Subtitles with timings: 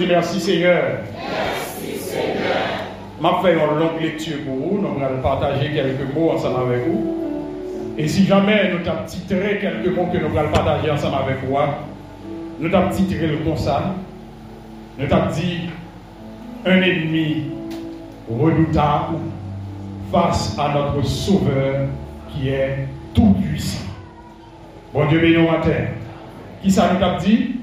[0.00, 1.04] Merci Seigneur.
[1.14, 2.56] Merci Seigneur.
[3.20, 4.78] M'a fait une longue lecture pour vous.
[4.80, 7.14] Nous allons partager quelques mots ensemble avec vous.
[7.96, 9.04] Et si jamais nous avons
[9.38, 11.56] quelques mots que nous allons partager ensemble avec vous,
[12.58, 13.94] nous avons titré le ça.
[14.98, 15.70] Nous avons dit
[16.66, 17.52] un ennemi
[18.28, 19.18] redoutable
[20.10, 21.86] face à notre Sauveur
[22.30, 23.84] qui est tout puissant.
[24.92, 25.90] Bon Dieu béni à terre.
[26.64, 27.60] Qui ça nous a dit?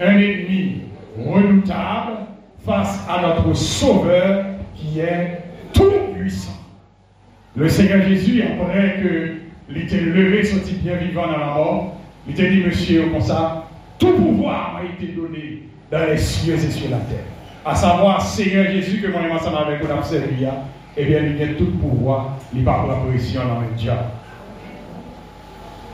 [0.00, 0.87] Un ennemi
[1.26, 2.18] redoutable
[2.64, 6.52] face à notre Sauveur qui est tout puissant.
[7.56, 12.50] Le Seigneur Jésus, après qu'il était levé, sorti bien vivant dans la mort, il était
[12.50, 13.64] dit, monsieur, comme ça,
[13.98, 17.24] tout pouvoir m'a été donné dans les cieux et sur la terre.
[17.64, 20.46] À savoir, Seigneur Jésus, que moi et ensemble avec vous, servi,
[20.96, 24.04] eh bien, il a tout pouvoir, il pas la pression dans le diable.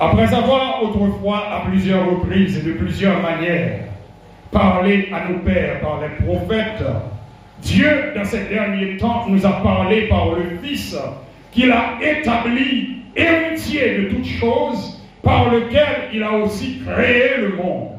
[0.00, 3.83] Après avoir autrefois, à plusieurs reprises et de plusieurs manières,
[4.54, 6.82] parlé à nos pères par les prophètes,
[7.60, 10.96] Dieu, dans ces derniers temps, nous a parlé par le Fils,
[11.52, 17.90] qu'il a établi héritier de toutes choses, par lequel il a aussi créé le monde.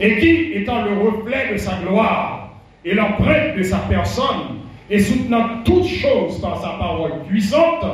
[0.00, 2.50] Et qui, étant le reflet de sa gloire
[2.84, 4.58] et l'empreinte de sa personne,
[4.90, 7.84] et soutenant toutes choses par sa parole puissante,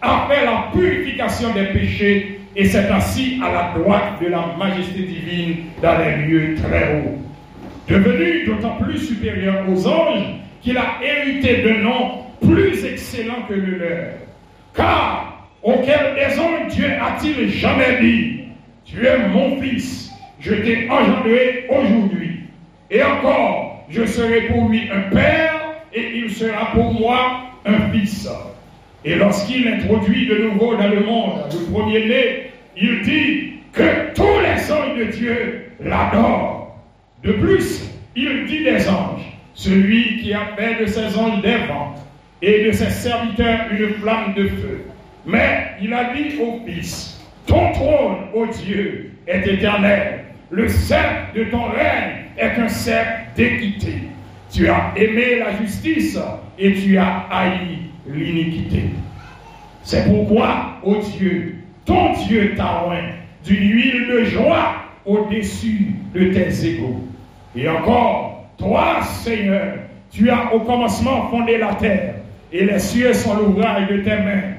[0.00, 5.04] a fait la purification des péchés et s'est assis à la droite de la majesté
[5.04, 7.16] divine dans les lieux très hauts.
[7.88, 10.24] Devenu d'autant plus supérieur aux anges
[10.60, 14.08] qu'il a hérité de nom plus excellent que le leur.
[14.74, 18.40] Car auquel des anges Dieu a-t-il jamais dit,
[18.84, 22.40] tu es mon fils, je t'ai engendré aujourd'hui.
[22.90, 25.60] Et encore, je serai pour lui un père
[25.94, 28.28] et il sera pour moi un fils.
[29.04, 32.47] Et lorsqu'il introduit de nouveau dans le monde le premier-né,
[32.80, 36.78] il dit que tous les anges de Dieu l'adorent.
[37.22, 39.22] De plus, il dit des anges,
[39.54, 41.94] celui qui a fait de ses anges des vents
[42.40, 44.84] et de ses serviteurs une flamme de feu.
[45.26, 50.24] Mais il a dit au Fils, ton trône, ô Dieu, est éternel.
[50.50, 53.94] Le sceptre de ton règne est un sceptre d'équité.
[54.50, 56.18] Tu as aimé la justice
[56.58, 58.84] et tu as haï l'iniquité.
[59.82, 61.57] C'est pourquoi, ô Dieu,
[61.88, 63.10] ton Dieu t'a oint
[63.44, 64.74] d'une huile de joie
[65.06, 67.02] au-dessus de tes égaux.
[67.56, 69.72] Et encore, toi, Seigneur,
[70.10, 72.14] tu as au commencement fondé la terre,
[72.52, 74.54] et les cieux sont l'ouvrage de tes mains.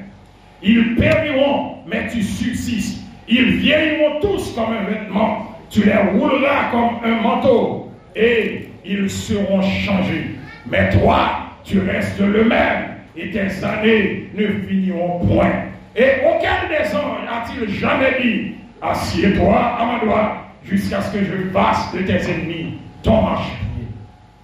[0.64, 3.04] Ils périront, mais tu subsistes.
[3.28, 5.56] Ils vieilliront tous comme un vêtement.
[5.70, 10.36] Tu les rouleras comme un manteau, et ils seront changés.
[10.70, 11.30] Mais toi,
[11.64, 12.86] tu restes le même,
[13.16, 15.70] et tes années ne finiront point.
[16.00, 20.32] Et aucun des anges a-t-il jamais dit Assieds-toi à ma droite
[20.64, 23.88] jusqu'à ce que je fasse de tes ennemis ton marchepied.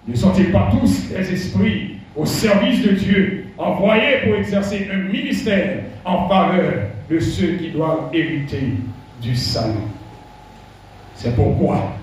[0.05, 5.79] Ne sont-ils pas tous des esprits au service de Dieu, envoyés pour exercer un ministère
[6.03, 6.73] en faveur
[7.09, 8.73] de ceux qui doivent hériter
[9.21, 9.73] du salut?
[11.13, 11.93] C'est pourquoi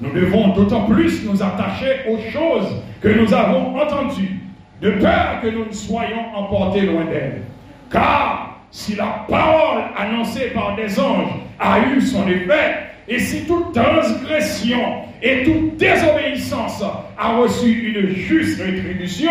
[0.00, 4.40] nous devons d'autant plus nous attacher aux choses que nous avons entendues,
[4.80, 7.42] de peur que nous ne soyons emportés loin d'elles.
[7.90, 11.30] Car si la parole annoncée par des anges
[11.60, 12.74] a eu son effet,
[13.06, 14.80] et si toute transgression
[15.22, 16.82] et toute désobéissance
[17.16, 19.30] a reçu une juste rétribution,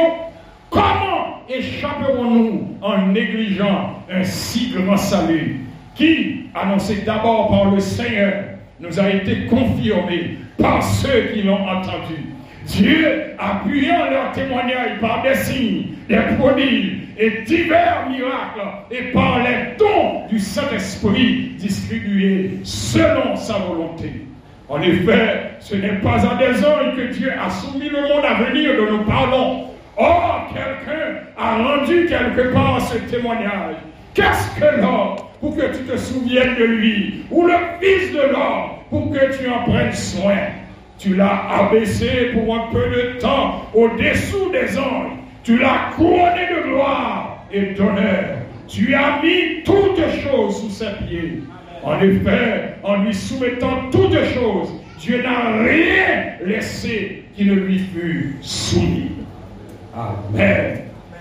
[0.70, 5.60] comment échapperons-nous en négligeant un si grand salut
[5.94, 8.46] qui, annoncé d'abord par le Seigneur,
[8.80, 12.16] nous a été confirmé par ceux qui l'ont entendu?
[12.66, 19.76] Dieu, appuyant leur témoignage par des signes, des prodiges et divers miracles, et par les
[19.78, 24.12] dons du Saint-Esprit distribués selon sa volonté.
[24.70, 28.44] En effet, ce n'est pas à des hommes que Dieu a soumis le monde à
[28.46, 29.66] venir dont nous parlons.
[29.98, 33.76] Or, quelqu'un a rendu quelque part ce témoignage.
[34.14, 38.70] Qu'est-ce que l'homme pour que tu te souviennes de lui, ou le Fils de l'homme
[38.90, 40.38] pour que tu en prennes soin?
[40.98, 45.12] Tu l'as abaissé pour un peu de temps au-dessous des anges.
[45.44, 48.38] Tu l'as couronné de gloire et d'honneur.
[48.68, 51.44] Tu as mis toutes choses sous ses pieds.
[51.84, 58.38] En effet, en lui soumettant toutes choses, Dieu n'a rien laissé qui ne lui fût
[58.42, 59.12] soumis.
[59.94, 60.80] Amen.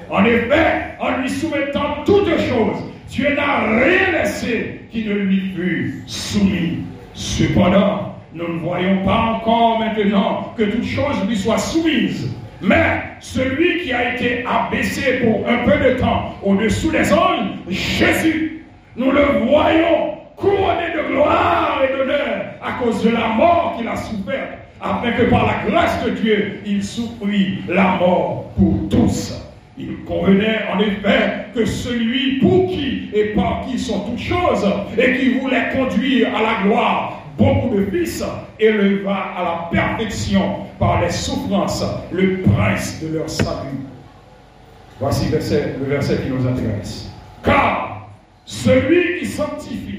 [0.08, 2.78] En effet, en lui soumettant toutes choses,
[3.08, 6.78] Dieu n'a rien laissé qui ne lui fût soumis.
[7.14, 12.32] Cependant, nous ne voyons pas encore maintenant que toute chose lui soit soumise.
[12.62, 18.64] Mais celui qui a été abaissé pour un peu de temps au-dessous des anges, Jésus,
[18.96, 23.96] nous le voyons couronné de gloire et d'honneur à cause de la mort qu'il a
[23.96, 29.42] soufferte, afin que par la grâce de Dieu, il souffrit la mort pour tous.
[29.76, 35.18] Il convenait en effet que celui pour qui et par qui sont toutes choses et
[35.18, 37.11] qui voulait conduire à la gloire
[37.42, 38.24] beaucoup de fils
[38.60, 43.80] éleva à la perfection par les souffrances le prince de leur salut.
[45.00, 45.38] Voici le
[45.86, 47.10] verset, qui nous intéresse.
[47.42, 48.08] Car
[48.44, 49.98] celui qui sanctifie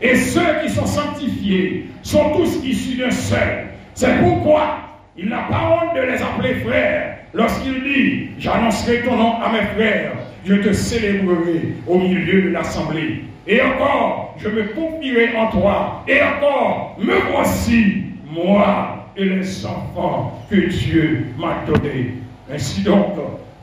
[0.00, 3.66] et ceux qui sont sanctifiés sont tous issus d'un seul.
[3.94, 4.78] C'est pourquoi
[5.16, 9.66] il n'a pas honte de les appeler frères lorsqu'il dit J'annoncerai ton nom à mes
[9.76, 10.14] frères,
[10.44, 13.22] je te célébrerai au milieu de l'assemblée.
[13.46, 16.04] Et encore, je me confierai en toi.
[16.06, 22.14] Et encore, me voici, moi et les enfants que Dieu m'a donnés.
[22.52, 23.14] Ainsi donc,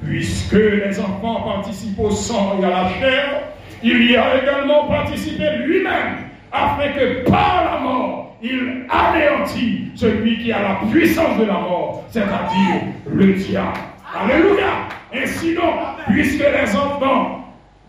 [0.06, 3.42] puisque les enfants participent au sang et à la chair,
[3.82, 6.18] il y a également participé lui-même,
[6.52, 12.04] afin que par la mort, il anéantit celui qui a la puissance de la mort,
[12.10, 13.80] c'est-à-dire le diable.
[14.14, 14.88] Alléluia.
[15.14, 15.76] Ainsi donc,
[16.08, 17.39] puisque les enfants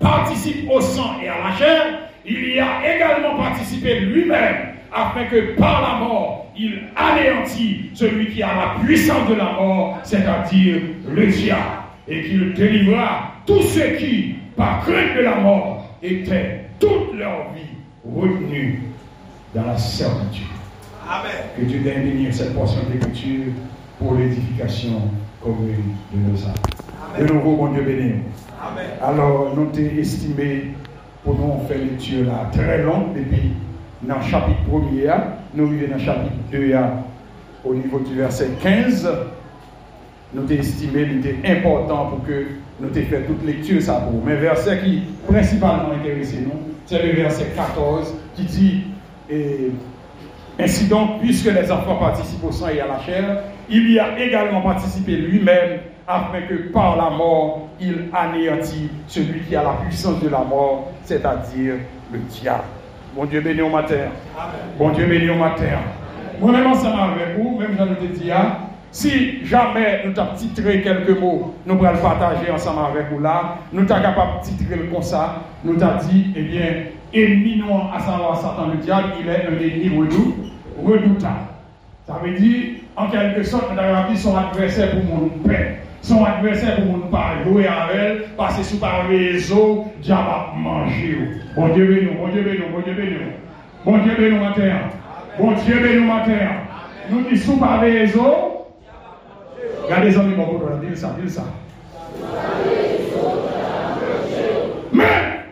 [0.00, 5.54] participent au sang et à la chair, il y a également participé lui-même, afin que
[5.56, 11.26] par la mort, il anéantit celui qui a la puissance de la mort, c'est-à-dire le
[11.26, 11.60] diable,
[12.08, 17.60] et qu'il délivra tous ceux qui, par crainte de la mort, étaient toute leur vie
[18.04, 18.80] retenus
[19.54, 20.46] dans la servitude.
[21.08, 21.30] Amen.
[21.56, 23.52] Que Dieu bénir cette portion d'écriture
[23.98, 25.10] pour l'édification
[25.42, 26.79] commune de nos âmes.
[27.18, 28.12] De nouveau, mon Dieu béni.
[28.60, 28.86] Amen.
[29.02, 30.74] Alors, nous t'ai estimé
[31.24, 33.52] pour nous faire lecture là très longue depuis
[34.02, 35.12] dans le chapitre 1er,
[35.54, 36.74] nous arrivons dans le chapitre 2
[37.64, 39.08] au niveau du verset 15.
[40.32, 42.46] Nous t'ai estimé, il était important pour que
[42.80, 44.24] nous t'ai fait toute lecture ça pour.
[44.24, 48.84] Mais le verset qui principalement intéressé nous, c'est le verset 14 qui dit
[49.28, 49.72] et,
[50.58, 54.18] Ainsi donc, puisque les enfants participent au sang et à la chair, il y a
[54.18, 55.80] également participé lui-même
[56.10, 60.90] afin que par la mort, il anéantit celui qui a la puissance de la mort,
[61.04, 61.74] c'est-à-dire
[62.12, 62.64] le diable.
[63.14, 64.08] Bon Dieu béni au matin.
[64.78, 65.64] Bon Dieu béni au matin.
[66.40, 68.30] Moi-même ensemble avec vous, même j'en ai dit,
[68.92, 73.58] si jamais nous avons titré quelques mots, nous pourrons le partager ensemble avec vous là.
[73.72, 75.42] Nous sommes capables de titrer le comme ça.
[75.62, 80.08] Nous avons dit, eh bien, non à savoir Satan le diable, il est un ennemi
[80.84, 81.34] redoutable.
[82.06, 82.64] Ça veut dire,
[82.96, 85.79] en quelque sorte, nous avons dit son adversaire pour mon père.
[86.02, 91.18] Son adversaire pour mon pas jouer avec elle, passer sous par réseau, diable a mangé.
[91.54, 93.16] Bon Dieu béni, bon Dieu béni, bon Dieu béni.
[93.84, 94.78] Bon Dieu béni matin.
[95.38, 96.32] Bon Dieu béni matin.
[97.10, 98.60] Nous disons sous par réseau.
[99.90, 101.42] Regardez les amis, bon, dis ça, dis ça.
[104.92, 105.04] Mais,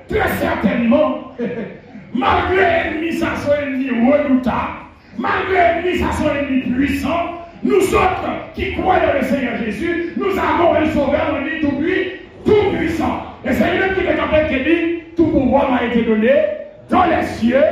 [0.08, 1.32] très certainement,
[2.14, 4.56] malgré l'ennemi, ça soit ennemi redoutable,
[5.16, 10.74] malgré l'ennemi, ça soit ennemi puissant, nous autres qui croyons le Seigneur Jésus, nous avons
[10.74, 11.82] un sauveur, on dit tout,
[12.44, 13.22] tout puissant.
[13.44, 16.30] Et c'est lui qui est de dire, tout pouvoir m'a été donné
[16.88, 17.62] dans les cieux,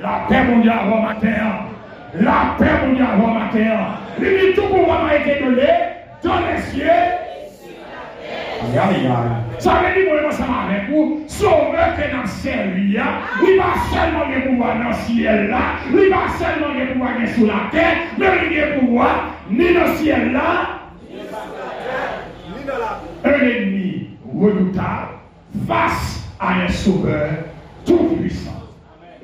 [0.00, 1.28] la paix mondiale avant matin.
[2.20, 3.98] La paix mondiale avant matin.
[4.18, 5.66] Il dit tout pouvoir m'a été donné
[6.22, 7.25] dans les cieux.
[9.58, 14.48] Ça veut dire moi, ensemble avec vous, sauveur que dans ciel, il va seulement le
[14.48, 15.58] pouvoir dans le ciel là,
[15.90, 19.96] il va seulement le pouvoir sur la terre, mais il a pouvoir ni dans le
[19.96, 20.80] ciel là,
[21.10, 25.12] ni dans la Un ennemi redoutable
[25.66, 27.30] face à un sauveur
[27.84, 28.65] tout puissant.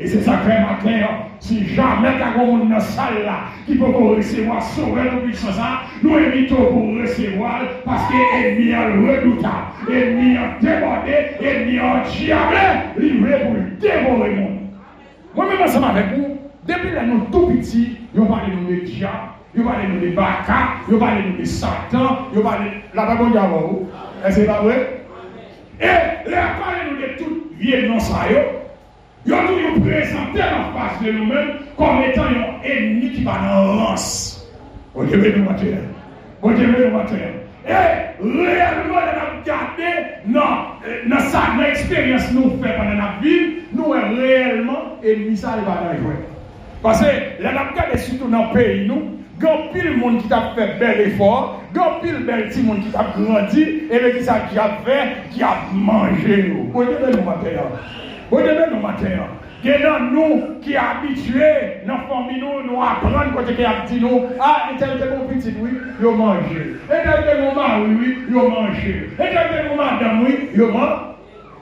[0.02, 1.06] Et c'est ça que matin,
[1.38, 5.54] si jamais un dans la salle là qui peut recevoir sauveur de puissance,
[6.02, 9.54] nous invitons pour recevoir parce que l'ennemi est redoutable,
[9.88, 12.56] l'ennemi est débordé, l'ennemi est diable,
[12.98, 14.58] livré pour dévorer le monde.
[15.36, 19.14] Moi-même, ensemble avec vous, depuis là, nous tout petits, nous parlons de nous diables,
[19.54, 20.54] nous parlons de baka,
[20.88, 23.86] nous parlons de Satan, nous parlons de la diable.
[24.26, 25.04] Est-ce que c'est pas vrai?
[25.80, 28.26] Et là, parlons de tout vieux non ça.
[29.24, 33.36] Yo nou yon prezante an fas de nou men kom etan yon enmi ki pa
[33.44, 34.06] nan rans.
[34.96, 35.78] Bon Oye ve nou mater.
[36.42, 37.28] Oye ve bon nou mater.
[37.62, 37.82] E,
[38.18, 39.92] reyelman an ap gade
[40.26, 45.54] euh, nan sa nan eksperyans nou fe panan ap viv, nou e reyelman enmi sa
[45.54, 46.18] li pa nan jwen.
[46.82, 47.14] Pase,
[47.46, 51.60] lan ap gade sitou nan peyi nou, gan pil moun ki tap fe bel efor,
[51.78, 54.98] gan pil bel ti moun ki tap grandi, e ve ki sa ki ap fe,
[55.30, 56.72] ki ap manje nou.
[56.74, 58.01] Oye bon ve nou mater.
[58.38, 58.80] Devez nous
[59.64, 64.70] y a nous qui habitués, dans la nous, nous apprenons quand il a nous, ah,
[64.74, 65.70] et tel petit, oui,
[66.00, 66.76] a mangé.
[66.86, 69.10] Et tel que mon mari, oui, a mangé.
[69.14, 70.94] Et tel que mon madame, oui, a mangé.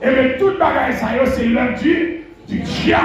[0.03, 3.05] Et bien, toute bagaille, ça, c'est l'un du, du diable.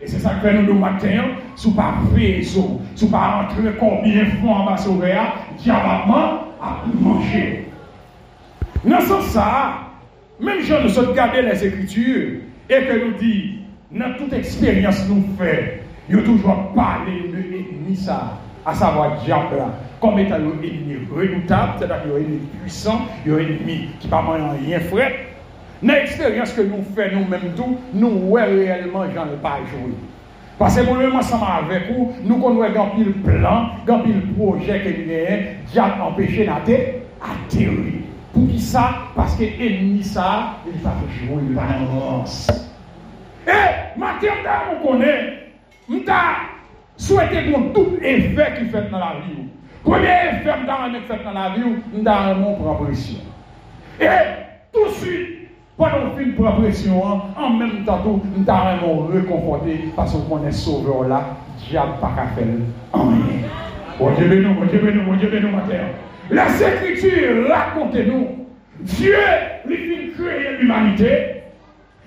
[0.00, 1.24] Et c'est ça que nous le matin.
[1.54, 4.76] sous pas fait, sous pas rentrer combien fois en bas
[5.58, 7.66] diablement à manger.
[8.84, 9.44] Dans ce sens,
[10.40, 13.58] même si nous sommes gardés les Écritures et que nous dit,
[13.92, 15.66] dans toute expérience que nous faisons,
[16.08, 19.62] nous toujours parlé de l'ennemi ça, à savoir diable
[20.00, 24.80] comme étant un ennemi redoutable, c'est-à-dire un ennemi puissant, un ennemi qui n'a pas rien
[24.80, 25.26] frais.
[25.82, 29.92] Dans l'expérience que nous faisons nous-mêmes tout, nous ouais réellement j'en ai pas joué.
[30.58, 34.22] Parce que pour le moment, ensemble avec vous, nous connaissons un pile plan, un pile
[34.38, 37.92] projet que nous avons, diable empêché d'atterrir.
[38.58, 42.48] Ça Parce que l'ennemi ça, il va jouer une balance.
[43.46, 44.30] Et, maintenant,
[44.72, 45.52] on connaît,
[45.88, 46.02] nous
[46.96, 49.46] souhaité pour tout effet qui fait dans la vie.
[49.84, 51.62] Premier effet que fait dans la vie,
[51.92, 53.20] nous avons mon proposition.
[54.00, 54.06] Et
[54.72, 60.12] tout de suite, pendant qu'on fait une proposition, en même temps, nous avons réconforté parce
[60.12, 61.36] qu'on est sauveur là,
[61.68, 62.44] diable pas qu'à faire
[62.92, 63.46] rien.
[63.98, 64.46] Bon béni,
[66.30, 68.46] Les Écritures racontez-nous.
[68.80, 69.14] Dieu
[69.66, 71.36] lui fait créer l'humanité.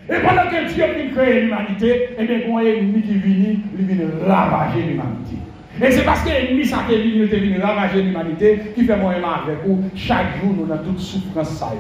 [0.10, 3.14] Et pendant que Dieu a créé l'humanité, et bien, il y a un ennemi qui
[3.14, 5.36] vient, il vient ravager l'humanité.
[5.82, 9.84] Et c'est parce que l'ennemi, ça qui venu ravager l'humanité, qui fait moi avec vous,
[9.96, 11.50] chaque jour, nous avons toute souffrance.
[11.50, 11.72] Ça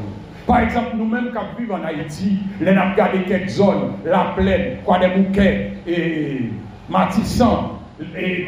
[0.47, 4.99] Par exemple, nous-mêmes qui vivons en Haïti, nous avons gardé quelques zones, la plaine, quoi
[4.99, 6.51] des bouquets, et
[6.89, 7.79] Matissan,
[8.15, 8.45] et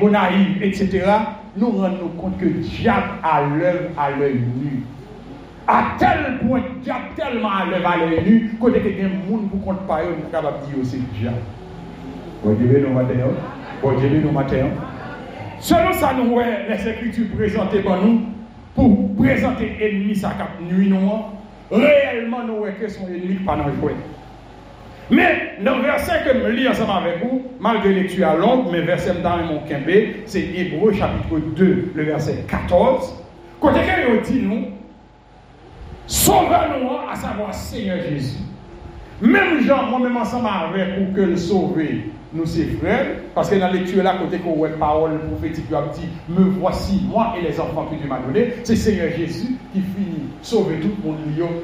[0.61, 1.01] etc.,
[1.57, 4.83] nous rendons compte que diable a l'œuvre à l'œil nu.
[5.67, 9.09] A tel point, diable tellement à l'œuvre à l'œil nu, côté que des gens
[9.49, 11.37] pour compte pas, nous sommes capables de dire aussi diable.
[12.43, 13.13] Bon Dieu, nous matin.
[13.81, 14.67] Bon Dieu, nous matin.
[15.59, 18.21] Selon ça, nous voyons les écritures présentées par nous
[18.73, 21.33] pour présenter l'ennemi, sa cap nuit, noire,
[21.71, 23.73] Réellement, nous voyons que son ennemi, pas dans le
[25.11, 28.81] Mais dans le verset que je lis ensemble avec vous, malgré lecture à longue, mais
[28.81, 29.91] verset dans mon quimbe,
[30.25, 33.13] c'est Hébreu chapitre 2, le verset 14.
[33.59, 34.65] Côté qu'il dit nous,
[36.07, 38.39] Sauveur-nous, à savoir Seigneur Jésus.
[39.21, 43.67] Même Jean, moi-même ensemble avec pour que le sauver, nous ses frères, parce que dans
[43.67, 47.47] la lecture là, côté qu'on voit parole prophétique, il a dit, me voici, moi et
[47.47, 51.17] les enfants que Dieu m'a donné, c'est Seigneur Jésus qui finit sauver tout le monde,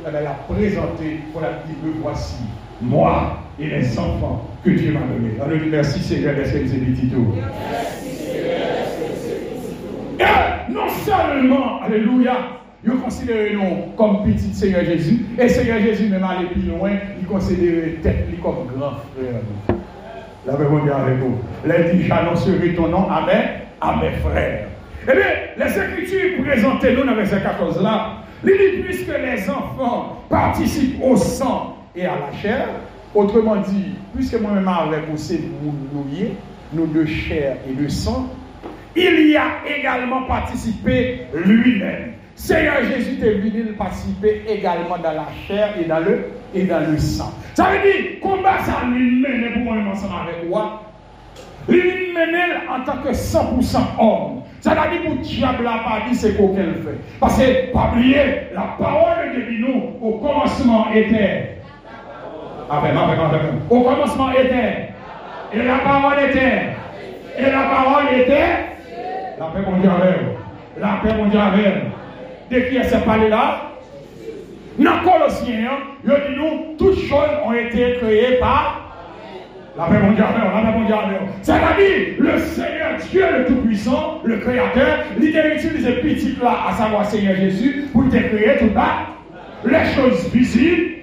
[0.07, 2.43] elle a présenté pour la dire, me voici,
[2.81, 5.31] moi et les enfants que Dieu m'a donné.
[5.41, 8.67] Alors, merci Seigneur, vous Merci Seigneur,
[10.69, 12.37] non seulement, alléluia,
[12.83, 15.25] ils considèrent nous comme petit Seigneur Jésus.
[15.39, 19.77] Et Seigneur Jésus, même aller plus loin, il considère tête comme grand frère.
[20.45, 21.37] La mon avec vous.
[21.65, 23.43] Il dit J'annoncerai ton nom à mes,
[23.81, 24.67] à mes frères.
[25.03, 30.23] Eh bien, les Écritures présentées nous dans verset 14 là, il dit puisque les enfants
[30.29, 32.67] participent au sang et à la chair,
[33.15, 36.35] autrement dit, puisque moi-même avec vous, c'est nous nouiller,
[36.73, 38.29] nous de chair et de sang,
[38.95, 45.73] il y a également participé lui-même Seigneur Jésus est venu participer également dans la chair
[45.81, 47.33] et dans le, et dans le sang.
[47.55, 50.83] Ça veut dire, combat ça lui mène pour moi ensemble avec moi.
[51.67, 52.35] Lui mène
[52.69, 54.43] en tant que 100% homme.
[54.61, 56.99] Ça veut dire pour diable n'a pas dit c'est quoi qu'elle fait.
[57.19, 61.56] Parce que, pas oublier, la parole de nous au commencement était.
[62.69, 63.61] Amen, amen, amen.
[63.69, 64.89] Au commencement était.
[65.53, 66.75] Et la parole était.
[67.37, 68.49] Et la parole était.
[69.39, 70.19] La paix mondiale.
[70.79, 71.51] La paix mondiale
[72.51, 73.71] de qui est parlé là
[74.79, 75.69] Dans Colossiens,
[76.03, 78.83] il dit nous, toutes choses ont été créées par
[79.77, 81.19] la paix mondiale, la paix mondiale.
[81.41, 87.05] C'est-à-dire, le Seigneur Dieu le Tout-Puissant, le Créateur, il a utilisé petit là, à savoir
[87.05, 89.07] Seigneur Jésus, pour te créer tout ça.
[89.65, 90.97] Les choses visibles,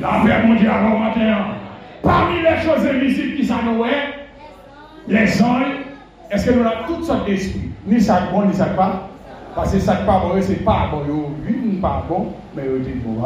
[0.00, 1.36] la paix mondiale au matin.
[2.02, 3.56] Parmi les choses invisibles qui s'en
[5.08, 5.64] les anges,
[6.30, 9.10] est-ce que nous avons toutes sortes d'esprits Ni ça bon, ni ça pas
[9.54, 11.02] parce que ça pas bon, c'est pas bon.
[11.46, 13.20] Oui, pas bon, mais vous dites bon,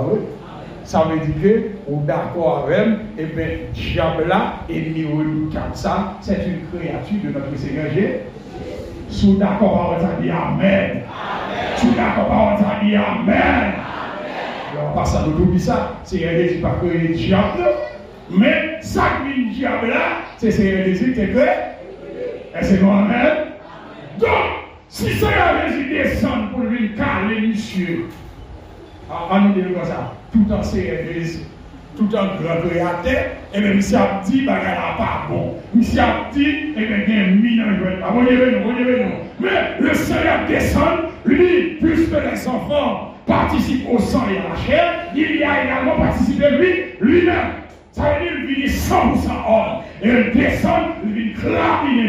[0.84, 2.88] Ça veut dire que, on d'accord avec,
[3.18, 8.20] et eh bien, diable là, ennemi redoutable, ça, c'est une créature de notre Seigneur Jésus.
[9.10, 11.02] Sous d'accord, on va dire Amen.
[11.76, 13.72] Sous d'accord, on va dire Amen.
[14.84, 15.04] Alors, pas
[15.58, 16.00] ça.
[16.04, 16.86] C'est désir pas que
[18.30, 21.38] mais ça qui est diable là, c'est est que.
[21.38, 23.36] Et c'est Amen.
[24.18, 24.28] Donc,
[24.88, 28.06] si a Jésus descend pour venir caler monsieur,
[29.10, 30.62] on nous comme ça, tout en
[31.96, 35.54] tout en créateur, et même si a dit, bah, il pas bon.
[35.82, 38.12] Si a dit, et bien, il y a un Ah,
[39.40, 39.50] Mais
[39.80, 41.78] le Seigneur descend, lui,
[42.54, 46.70] enfants participent au sang et à la chair, il y a également participé lui,
[47.00, 47.36] lui-même.
[47.92, 49.82] Ça veut dire qu'il vient 100% homme.
[50.02, 51.34] Et il descend, il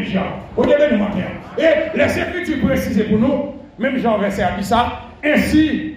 [0.05, 0.27] diable.
[0.57, 1.19] Au début de matin.
[1.57, 5.95] Et les Écritures précisent pour nous, même Jean verset a dit ça, ainsi,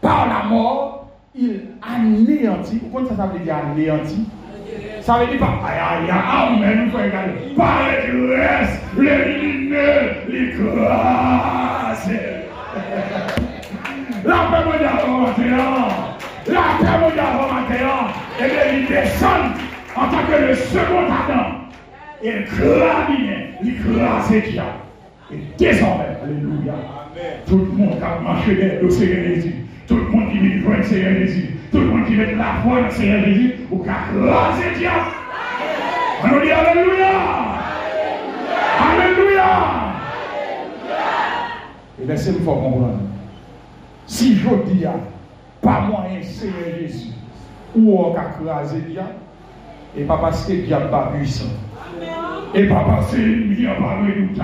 [0.00, 2.76] par la mort, il anéantit.
[2.76, 4.28] Pourquoi ça, ça veut dire anéantit?
[5.00, 7.56] Ça veut dire pas, aïe aïe aïe, mais nous.
[7.56, 12.08] Par les graisses, les lumineux, les grâces.
[14.24, 15.88] La paix mondiale va maintenant.
[16.46, 18.08] La paix mondiale va maintenant.
[18.40, 19.52] Et bien, il descend
[19.96, 21.62] en tant que le second Adam.
[22.24, 24.68] Il clamine, il classe le diable.
[25.32, 26.74] Et désormais, alléluia,
[27.48, 29.54] tout le monde a marché vers le Seigneur Jésus.
[29.88, 31.56] Tout le monde qui veut le Seigneur Jésus.
[31.72, 34.78] Tout le monde qui met la foi dans le Seigneur Jésus, ou qu'à craser le
[34.78, 35.06] diable.
[36.24, 36.70] On dit Alléluia.
[36.70, 37.61] Alléluia.
[42.02, 42.98] Et laissez-moi comprendre.
[44.06, 44.84] Si je dis,
[45.60, 47.12] pas moyen Seigneur Jésus,
[47.76, 49.08] ou on a crasé le diable,
[49.96, 51.50] et pas parce que le diable pas puissant.
[52.54, 54.42] Et pas parce que l'ennemi n'a pas redouté.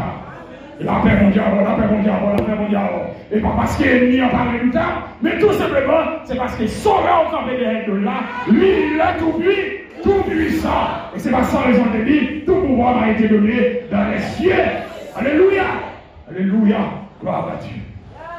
[0.80, 2.90] La paix mondiale, la paix mondiale, la paix mondiale.
[3.32, 4.78] Et pas parce qu'il l'ennemi n'a pas redouté,
[5.20, 9.32] mais tout simplement, c'est parce que sauveur au campé de là, lui, il est tout
[9.32, 10.68] puissant, tout puissant.
[11.16, 14.52] Et c'est pas sans raison de dire, tout pouvoir m'a été donné dans les cieux.
[15.16, 15.64] Alléluia.
[16.30, 16.76] Alléluia.
[17.20, 17.82] Gloire à Dieu.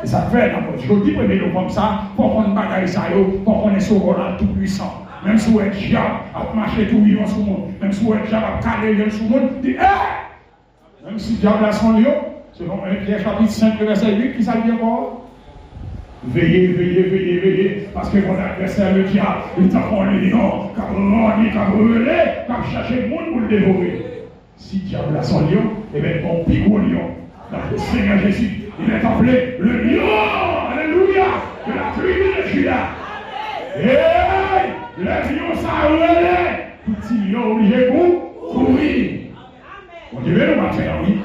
[0.03, 3.01] Et ça fait, je dis premier comme ça, pour qu'on bagaille ça,
[3.43, 5.05] pour qu'on est sauveur tout puissant.
[5.25, 8.13] Même si vous êtes diable, à marcher tout vivant sur le monde, même si vous
[8.13, 11.05] êtes diable, à caler sur le monde, dit, hé!
[11.05, 12.13] Même si diable a son lion,
[12.53, 15.25] selon 1 Pierre chapitre 5, verset 8, qui dit encore?
[16.23, 20.69] Veillez, veillez, veillez, veillez, parce que mon adversaire, le diable, il t'a pour le lion,
[20.75, 22.11] car rôdi, car brûlé,
[22.47, 24.05] car chercher le monde pour le dévorer.
[24.55, 27.11] Si diable a son lion, eh bien, mon pigou lion,
[27.51, 30.07] dans le Seigneur Jésus, il est appelé le lion,
[30.71, 31.25] alléluia,
[31.67, 32.89] de la tribu de Judas.
[33.75, 39.11] Hey, les lions s'arrêtent, petit lion obligé pour courir.
[40.13, 41.19] Mon Dieu, le matin, oui.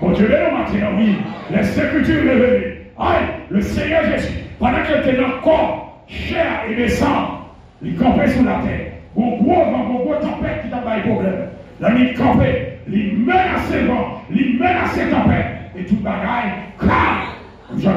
[0.00, 1.16] Mon Dieu, le matin, oui.
[1.50, 2.78] Les Écritures révélées.
[2.98, 7.48] Aïe, le Seigneur Jésus, pendant qu'il était encore chair et sang,
[7.82, 8.92] il campait sur la terre.
[9.14, 11.48] Bon gros vent, bon gros tempête qui t'a pas problème.
[11.80, 15.46] Là, il campait, il menaçait le vent, il menaçait tempête.
[15.76, 16.52] Et tout bagaille,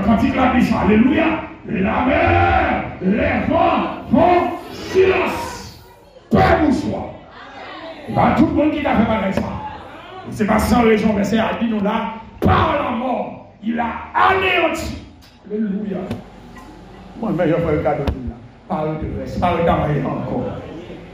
[0.05, 1.23] Cantique la dit Alléluia.
[1.67, 5.83] La mer, les vents font silence.
[6.29, 7.13] Paix pour soi.
[8.07, 9.41] Et bien, tout le monde qui t'a fait mal ça.
[10.29, 15.03] C'est pas sans raison, mais c'est à nous là, par la mort, il a anéanti.
[15.49, 15.97] Alléluia.
[17.19, 18.35] Moi, mais je fais le cadeau de là.
[18.67, 20.43] Parle de reste, parle d'amaille encore.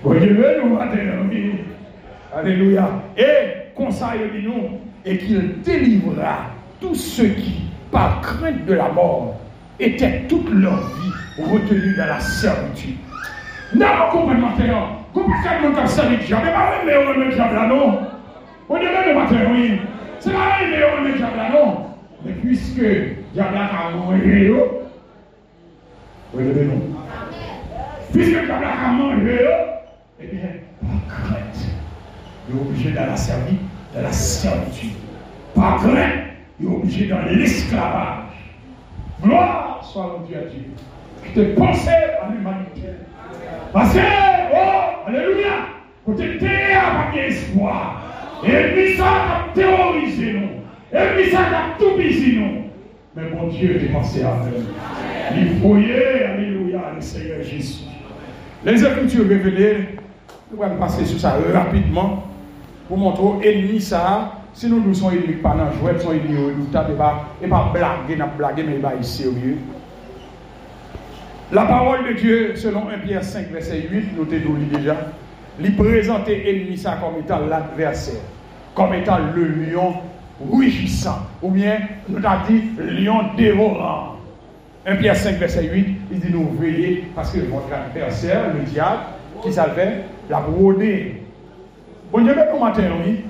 [0.04, 0.78] Bon Dieu, nous.
[2.36, 2.90] Alléluia.
[3.18, 6.48] Et conseil de nous, et qu'il délivrera
[6.82, 9.36] tous ceux qui, par crainte de la mort,
[9.80, 12.98] étaient toute leur vie retenus dans la servitude.
[13.74, 14.98] Non, complètement maintenant.
[15.14, 16.48] Comment est-ce que nous servi diable
[16.86, 18.00] Mais on le diable là, non?
[18.70, 19.80] On est même le matin, oui.
[20.20, 21.86] C'est pas mais on le diable là, non?
[22.26, 22.82] Mais puisque
[23.34, 24.48] diable a mangé,
[26.34, 26.82] le non.
[28.14, 29.40] Puisque diable a mangé,
[30.20, 30.50] eh bien,
[30.82, 31.60] par crainte,
[32.50, 33.58] il est obligé dans la servitude,
[33.96, 34.92] dans la servitude.
[35.56, 36.21] Par crainte,
[36.62, 38.26] il est obligé dans l'esclavage.
[39.24, 40.66] Gloire soit Dieu à Dieu.
[41.26, 42.90] Qui te pensais à l'humanité.
[43.74, 45.52] Parce que, oh, alléluia,
[46.06, 48.02] tu étais pas espoir,
[48.44, 52.64] et puis ça a terrorisé nous, et puis ça a tout bisé nous.
[53.16, 55.38] Mais mon Dieu est pensé à nous.
[55.38, 57.84] Il foyer, alléluia, le Seigneur Jésus.
[58.66, 59.90] Les Écritures révélées,
[60.54, 62.24] nous allons passer sur ça rapidement
[62.88, 64.41] pour montrer ennemi ça.
[64.54, 66.94] Sinon, nous sommes ennemis pas dans jouet, nous sommes ennemis redoutables,
[67.42, 69.58] et pas blaguer, n'a blaguer, mais être sérieux.
[71.52, 74.96] La parole de Dieu, selon 1 Pierre 5, verset 8, notez nous déjà,
[75.60, 78.22] lui présenter ennemi ça comme étant l'adversaire,
[78.74, 79.96] comme étant le lion
[80.50, 82.62] rugissant, ou bien nous avons dit
[83.04, 84.16] lion dévorant.
[84.86, 89.00] 1 Pierre 5, verset 8, il dit nous veillez parce que votre adversaire, le diable,
[89.44, 91.22] qui s'appelle la brodée.
[92.12, 93.26] Bon Dieu, matin, oui.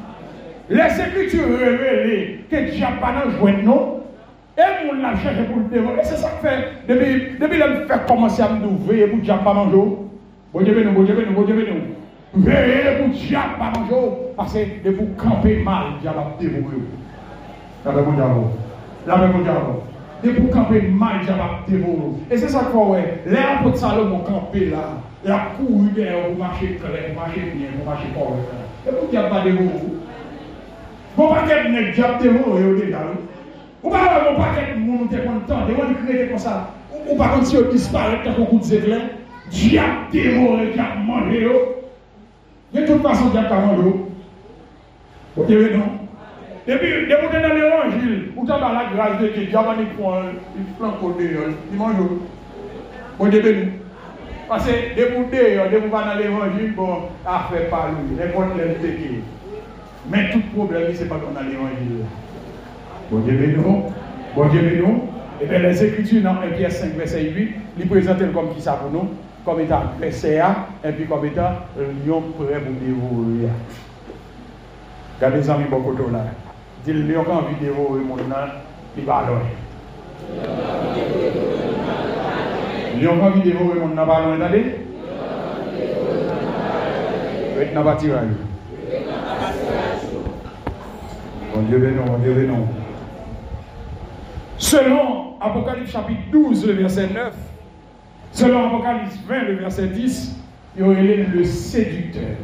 [0.71, 4.03] Les Écritures révèlent que le diable pas dans non.
[4.57, 5.99] Et mon l'a cherché pour le dévorer.
[6.03, 6.87] C'est ça que fait.
[6.87, 9.77] Depuis, depuis le fait commencer à me veiller pour diable pas manger.
[10.53, 11.55] Bon Dieu, nous, bon Dieu, bon Dieu,
[13.59, 13.95] pas manger.
[14.37, 16.37] Parce que vous camper mal, diable va.
[17.85, 18.33] La même diable.
[19.05, 19.59] La même diable.
[20.23, 21.83] De vous camper mal, diable va.
[22.31, 23.23] Et c'est ça que ouais.
[23.25, 25.01] L'air pour Salomon camper là.
[25.25, 28.37] La couru derrière, vous marchez clair, vous marchez bien, vous marchez fort.
[28.87, 29.90] Et vous diable pas dévorer.
[31.15, 33.23] Bon paket nek diap te moun yo de la ou.
[33.83, 36.53] Ou pa wè bon paket moun te kontan, de wè di krede kon sa.
[37.01, 39.09] Ou pa konti yo disparek ta koukou de zeklen.
[39.51, 41.57] Diap te moun yo diap manje yo.
[42.71, 43.91] Yon tout fason diap ta manje yo.
[45.35, 45.99] Ou te wè non?
[46.61, 49.67] E pi, de moun te nan l'Evangil, ou ta ba la graj de ki, diap
[49.67, 52.21] an yon pon, yon flan kode yon, yon manje yo.
[53.17, 53.77] Ou te wè nou?
[54.47, 58.31] Pase, de moun de yon, de moun ba nan l'Evangil, bon, a fè palou, de
[58.31, 59.13] moun lèm te ki.
[60.09, 62.05] Men tout problemi se pa kon al evanjil.
[63.11, 63.91] Bon diye menon,
[64.35, 65.01] bon diye menon,
[65.41, 68.63] e ben les ekritu nan 1 Pierre 5 verset 8, li prezante l kom ki
[68.65, 69.13] sa pou nou,
[69.45, 70.49] kom etan presea,
[70.87, 71.61] epi kom etan
[72.05, 73.53] lyon prebou devou ya.
[75.21, 76.25] Gade zami bon koto la.
[76.85, 78.57] Dil lyon kan vi devou moun nan,
[78.97, 79.45] li balon.
[82.97, 84.63] Lyon kan vi devou moun nan balon, etade?
[87.59, 88.39] Vet nan bati rayon.
[91.55, 92.49] Mon n'a pas Dieu béni, bon Dieu.
[94.57, 97.33] Selon Apocalypse chapitre 12, le verset 9,
[98.31, 100.39] selon Apocalypse 20, le verset 10,
[100.75, 102.37] il y aurait le séducteur.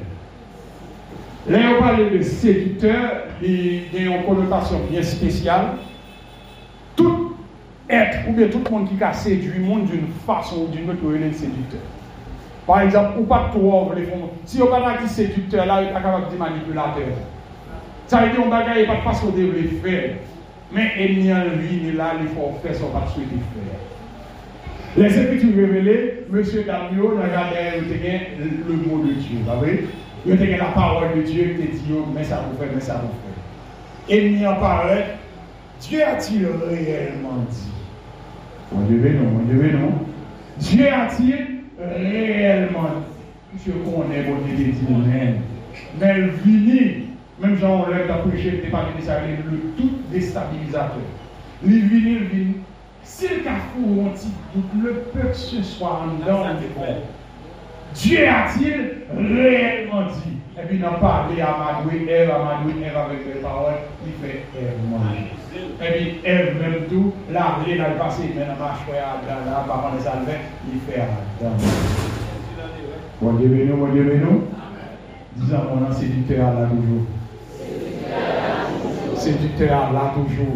[1.47, 5.77] Là, on parle de séducteur, il y a une connotation bien spéciale.
[6.95, 7.35] Tout
[7.89, 10.89] être, ou bien tout le monde qui a séduit le monde d'une façon ou d'une
[10.89, 11.79] autre, il est séducteur.
[12.65, 13.93] Par exemple, ou pas trop,
[14.43, 17.15] si on parle de séducteur, là, il est capable de manipulateur.
[18.07, 20.15] Ça veut dire qu'on ne pas de façon de le faire.
[20.71, 23.77] Mais il n'y a rien là, il faut faire ce qu'on va souhaiter faire.
[24.97, 26.41] Les Écritures révélées, M.
[26.65, 29.39] N'a regardé le mot de Dieu.
[29.45, 29.87] Vous voyez
[30.25, 33.01] Il a la parole de Dieu qui dit, oh, mais ça vous fait, mais ça
[33.03, 34.17] vous fait.
[34.17, 34.85] Il n'y a pas
[35.81, 37.71] Dieu a-t-il réellement dit?
[38.71, 39.91] Mon Dieu, non, mon Dieu, non.
[40.57, 42.89] Dieu a-t-il réellement
[43.53, 43.61] dit?
[43.65, 45.35] Je connais mon Dieu dit même.
[45.99, 46.15] Mais
[46.45, 47.06] il vient
[47.39, 50.97] même Jean, on l'a prêché, n'était pas nécessairement le tout déstabilisateur.
[51.63, 52.53] Les vinyle, vinyle.
[53.03, 54.33] Si le carrefour ont dit,
[54.83, 56.43] le peu que ce soit en dedans
[57.93, 60.37] Dieu a-t-il réellement dit?
[60.59, 63.73] Et puis, il n'a pas parlé à Madoui, Ève, à Ève avec les paroles,
[64.05, 65.31] il fait Ève manger.
[65.81, 69.99] Et puis, Ève même tout, là, il a passé, mais dans marche, dans la parole
[69.99, 71.55] des alvins, il fait Adam.
[73.21, 74.41] Bon Dieu béni, bon Dieu béni.
[75.35, 77.05] Disons, mon séducteur là toujours.
[79.15, 80.55] Séducteur à là toujours.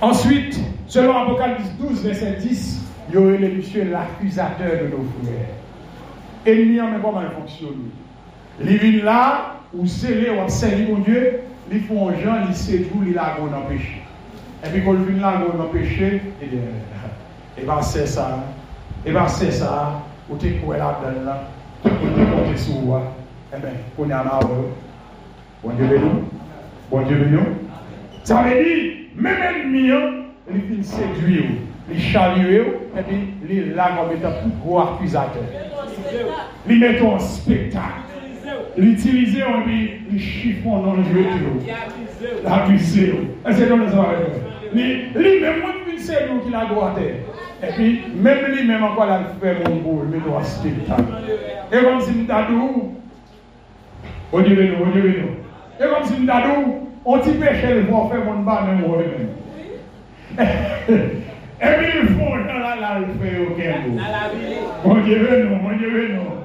[0.00, 5.48] Ensuite, selon Apocalypse 12, verset 10, il y aurait le monsieur l'accusateur de nos frères.
[6.46, 7.90] Et Ennemi en même pas mal fonctionner.
[8.60, 13.36] Livin là, ou scellé, ou scellé mon Dieu, li font gens, li séduit, li la
[13.40, 14.02] dans péché.
[14.64, 16.60] Et puis quand le vin là, dans péché, et eh bien,
[17.56, 18.44] eh et ben c'est eh ça.
[19.04, 20.02] Et bien, c'est ça.
[20.30, 21.48] Ou t'es quoi là-dedans là?
[21.82, 23.02] Compter sur moi.
[23.54, 24.64] Eh bien, on est en arbre.
[25.62, 26.10] Bon Dieu béni.
[26.90, 27.38] Bon Dieu béni.
[28.24, 29.90] Ça veut dire, même ennemi,
[30.52, 31.44] il finit séduire,
[31.90, 32.60] il charrier,
[32.96, 33.16] et puis
[33.48, 35.42] il là comme étant plus gros accusateur.
[36.68, 37.84] Il met en spectacle.
[38.76, 43.14] L'utiliser, et puis il chiffon dans le jeu de L'accuser.
[43.46, 44.04] Est-ce que nous avons
[44.72, 46.94] Lui-même, moi, il séduire qu'il a droit
[47.58, 51.08] E pi, mèm li mèm akwa la fè moun bol, mèm nou asite bitan.
[51.74, 52.92] E kom si mdadou,
[54.30, 55.32] o dire nou, o dire nou.
[55.74, 56.68] E kom si mdadou,
[57.02, 59.24] on ti peche l vò fè moun ba mèm wò mèm.
[61.58, 63.96] E pi l fò nan la la l fè yo ken nou.
[64.84, 66.36] O dire nou, o dire nou.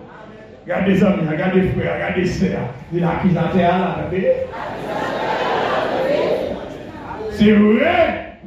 [0.65, 2.49] Gade zami, gade fwe, gade se,
[2.89, 4.33] di la ki zate a la, gade.
[7.37, 7.93] Se vre,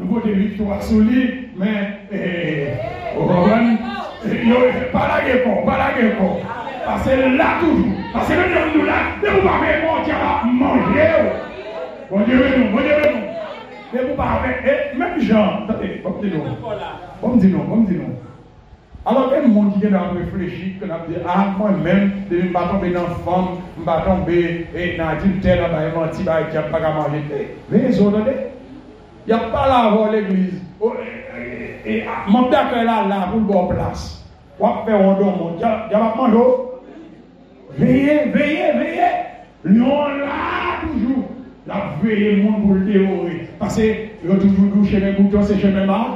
[0.00, 1.95] nou kote vitwa sou li, mèm.
[2.10, 3.78] Mais, eh, vous comprenez?
[4.92, 6.16] Pas la guerre, pas la guerre.
[6.84, 8.92] Parce que là toujours, parce que nous nous là,
[9.22, 11.08] ne vous pas manger.
[12.10, 13.98] Bon Dieu nous, bon Dieu nous.
[13.98, 14.42] Ne pas
[14.96, 16.42] même Jean, attendez, bon Dieu nous.
[17.20, 18.14] Bon Dieu nous, bon Dieu nous.
[19.08, 22.90] Alors, des gens qui ont réfléchi, qui ont dit, ah, moi-même, je ne pas tomber
[22.90, 24.66] dans la femme, je ne pas tomber
[24.98, 27.56] dans dans la je ne vais pas manger.
[27.70, 28.18] Mais les autres,
[29.26, 30.60] il n'y a pas là avant l'église.
[31.86, 34.24] Et mon d'accord est là, là, pour le bon place.
[34.58, 35.56] On va faire un don,
[36.16, 36.38] manger.
[37.78, 39.12] Veillez, veillez, veillez.
[39.64, 41.24] Lion là toujours.
[41.66, 43.48] La veillez le monde pour le dévorer.
[43.58, 46.06] Parce que il y a toujours dit chemin bouton, c'est chemin mal.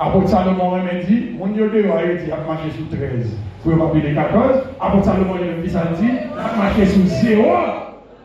[0.00, 3.36] Après Salomon m'a dit, mon Dieu dehors, il dit, il a marché sous 13.
[3.62, 4.62] Pour ne pas payer 14.
[4.80, 7.42] Après Salomon il dit, ça dit, il a marché sous 0.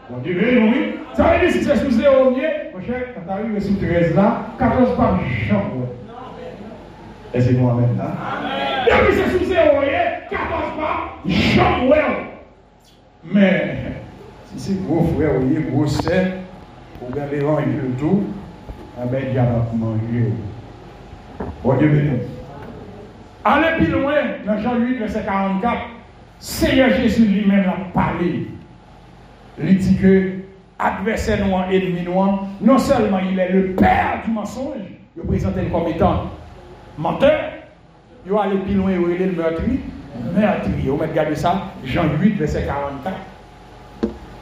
[0.10, 0.96] Mon Dieu, oui.
[1.14, 2.42] Ça veut dire si c'est sous 0 mieux,
[2.74, 5.20] mon cher, quand tu arrives sous 13 là, 14 pas
[5.50, 5.88] chambre.
[7.34, 8.12] Et c'est moi même là.
[8.86, 9.64] Depuis c'est sous 0,
[10.30, 11.96] 14 pas, chambre.
[13.24, 13.78] Mais,
[14.46, 16.26] si c'est gros frère, vous gros sœur,
[17.02, 18.24] vous gardez l'évangile tout,
[19.02, 20.34] eh bien, il y a manger.
[21.64, 22.20] Bon Dieu béni.
[23.44, 24.14] Allez plus loin,
[24.46, 25.78] dans Jean 8, verset 44,
[26.40, 28.48] Seigneur Jésus lui-même a parlé.
[29.60, 30.32] Il dit que
[30.78, 34.76] adversaire noir, ennemi noir, non seulement il est le père du mensonge,
[35.18, 36.26] il présente comme étant
[36.98, 37.40] menteur,
[38.26, 39.80] il va aller plus loin, il est le meurtrier,
[40.36, 40.90] meurtrier.
[40.90, 43.16] Vous regardez ça, Jean 8, verset 44.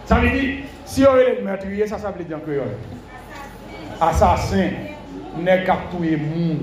[0.06, 2.52] Ça veut dire, si on est le meurtrier, ça, ça veut dire que
[4.02, 4.70] assassin
[5.40, 6.58] n'est qu'à tuer monde.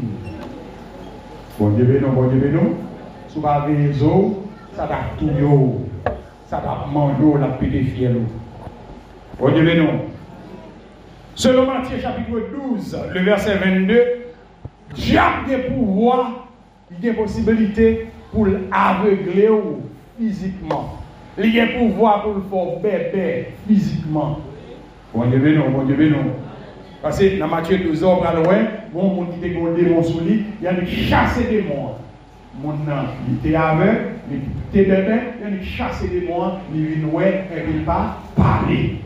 [1.58, 2.76] Bon Dieu non, bon Dieu non.
[3.28, 3.92] Si vous avez
[4.76, 5.80] ça va tout
[6.48, 8.22] Ça va manger la pété fiel.
[9.40, 10.04] Bon Dieu non.
[11.34, 12.40] Selon Matthieu chapitre
[12.72, 14.02] 12, le verset 22,
[14.98, 16.48] diable des pouvoir,
[16.90, 19.48] il y a possibilité pour l'aveugler
[20.18, 20.98] physiquement.
[21.38, 22.42] Il y a pouvoir pour le
[22.82, 24.40] faire bébé physiquement.
[25.14, 26.32] Bon Dieu non, bon Dieu non.
[27.00, 28.56] Parce que dans Matthieu 12, on va loin,
[28.92, 31.94] bon, mon qui était démon sous lui, il y a chasser des démons.
[32.60, 34.40] Mon nom, il était aveugle, il
[34.80, 38.96] était bébé, il a chassé des démons, il vient et il pas parler.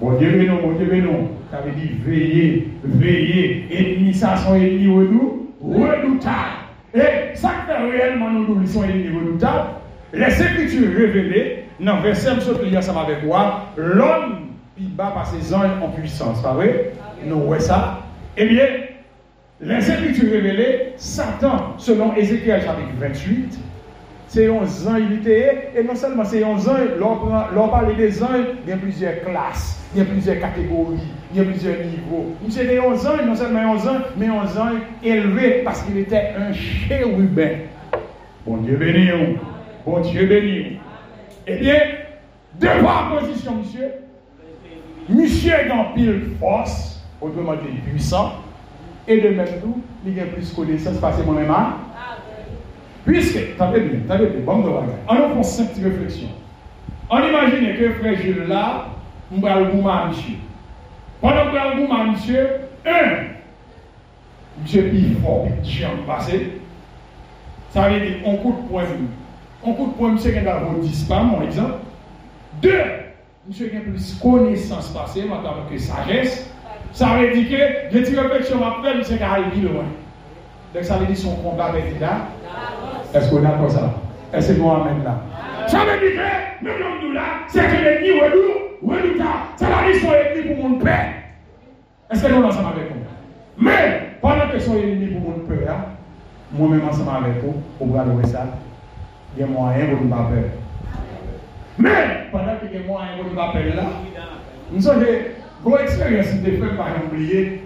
[0.00, 1.28] Bon Dieu, mais non, bon Dieu, mais non.
[1.50, 6.58] Ça veut dire veiller, veiller, ennemi, ça, son ennemi redoutable.
[6.94, 9.70] Et ça fait réellement nous, nous sont ennemis redoutables,
[10.12, 14.46] les écritures révélées, dans verset, je ensemble avec moi, l'homme,
[14.78, 16.92] il bat par ses anges en puissance, pas vrai?
[17.24, 18.00] Nous voyons ça.
[18.36, 18.64] Eh bien,
[19.60, 23.58] les Écritures révélées, Satan, selon Ézéchiel chapitre 28,
[24.28, 26.66] c'est un ange et non seulement c'est un ange,
[26.98, 30.98] l'on parle des anges, il y a plusieurs classes, il y a plusieurs catégories,
[31.32, 32.34] il y a plusieurs niveaux.
[32.50, 33.88] C'est des anges, non seulement un ange,
[34.18, 37.56] mais un ange élevé parce qu'il était un chérubin.
[38.46, 39.08] Bon Dieu béni,
[39.84, 40.78] bon Dieu béni.
[41.46, 41.80] Eh bien,
[42.60, 43.88] devant la position, monsieur,
[45.08, 48.32] monsieur est en pile force, autrement dit puissant,
[49.06, 51.50] et de même tout, il y a plus de connaissances parce que moi-même?
[53.08, 54.62] Puisque, t'avais bien, t'avais bien, bon,
[55.08, 56.28] on a fait cinq petites réflexions.
[57.08, 58.88] On imagine que frère Jules là,
[59.34, 60.34] on va le goût à monsieur.
[61.22, 62.48] Pendant qu'on va le goût à monsieur,
[62.86, 66.60] un, monsieur plus fort, plus passé.
[67.70, 68.84] Ça veut dire, on coup de poing,
[69.62, 71.78] on coup de poing, monsieur qui a 10 pas, mon exemple.
[72.60, 72.82] Deux,
[73.48, 76.50] monsieur qui a plus de connaissances passées, maintenant que sagesse.
[76.92, 79.84] Ça veut dire que petites réflexions m'a fait, c'est qu'à aller loin.
[80.74, 82.28] Donc ça veut dire son combat avec là.
[83.14, 83.94] Est-ce qu'on a comme ça?
[84.32, 85.20] Est-ce que nous amène là?
[85.66, 89.24] Ça veut dire que, nous sommes là, c'est que l'ennemi est lourd, est lourd,
[89.56, 91.12] ça va dire son ennemi pour mon père.
[92.10, 93.02] Est-ce que nous sommes ensemble avec nous?
[93.58, 95.76] Mais, pendant que son ennemi pour mon père,
[96.52, 98.46] moi-même ensemble avec vous, on va louer ça.
[99.36, 100.50] Il y a moyen pour nous pas peur.
[101.78, 103.82] Mais, pendant que il y a moyen pour nous pas peur là,
[104.70, 105.02] nous avons
[105.64, 107.64] Gwo eksperyans de fèm par oublier.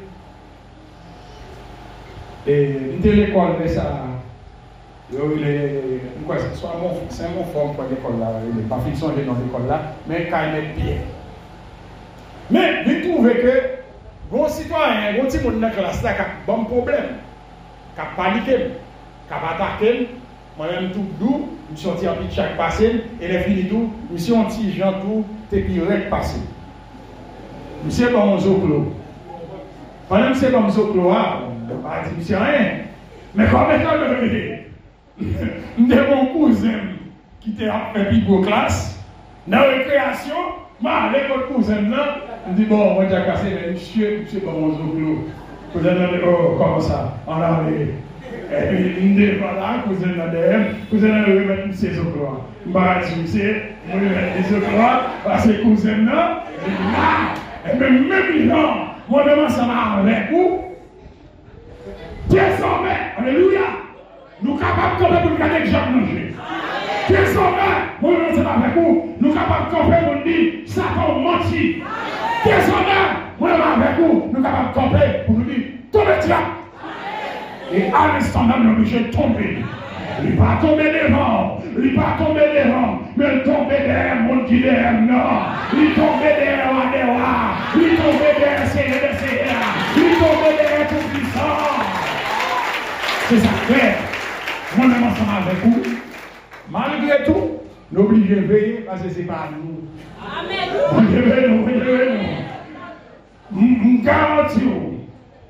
[2.47, 3.85] Et, E mte l'ekol mè sa
[5.13, 6.41] Yo, mwen
[7.09, 10.41] se mwen form kwa dekol la, yon pa fikson jen nan dekol la, men ka
[10.47, 10.95] yon piye.
[12.49, 13.53] Men, vi trouve ke,
[14.31, 17.11] goun sitwanyen, goun ti moun nan klas la, ka bon problem,
[17.99, 18.73] ka panikem,
[19.29, 20.07] ka batakem,
[20.57, 23.93] mwen mwen tout dou, mwen si yon ti api chak pasen, e le fini dou,
[24.09, 26.49] mwen si yon ti jan tou, te pi rek pasen.
[27.83, 28.81] Mwen se bon zoklo.
[30.09, 32.59] Mwen mwen se bon zoklo a, mwen se bon zoklo a,
[33.37, 34.72] mwen se bon zoklo a, mwen se bon zoklo a,
[38.43, 39.01] classe,
[39.47, 40.35] dans la récréation,
[40.81, 42.17] moi, avec votre cousin là,
[42.49, 45.29] je dis bon, on va déjà casser, mais monsieur, monsieur comme Zoclo.
[45.73, 47.15] Cousin là, oh, comment ça?
[47.27, 47.95] On a allé.
[48.51, 51.95] Et puis, il me dit, voilà, cousin là derrière, cousin là, je vais mettre monsieur
[51.95, 52.43] Zoclo.
[52.67, 54.79] Je vais dire, monsieur, je vais mettre Zoclo,
[55.25, 58.75] parce que cousin là, je dis, ah et même, même gens,
[59.09, 60.63] moi-même, ça m'a avec vous.
[62.29, 63.61] Désormais, Alléluia,
[64.43, 66.35] nous sommes capables de pour garder Jacques manger.
[67.09, 67.61] Désormais,
[68.01, 69.15] moi-même, ça m'a avec vous.
[69.21, 71.87] Nous sommes capables de camper pour dire, ça va mentir.
[72.45, 73.07] Désormais,
[73.39, 74.29] moi-même, avec vous.
[74.29, 76.43] Nous sommes capables de camper pour nous dire, tombez diable.
[77.75, 79.59] Et à l'instant, nous sommes obligés de tomber.
[80.25, 85.19] Il pas tomber devant, il pas tomber devant, mais il tombe derrière mon qui non.
[85.73, 89.11] Il tombe derrière la Dewa, il tombe derrière Seigneur
[89.97, 91.41] il tombe derrière tout puissant.
[93.29, 94.12] C'est ça fait.
[94.77, 95.83] moi-même ensemble avec vous,
[96.71, 97.51] malgré tout,
[97.91, 99.89] nous obligés de veiller parce que ce n'est pas nous.
[100.21, 100.69] Amen.
[100.93, 101.65] On veiller, nous,
[103.55, 104.61] on Je garantis,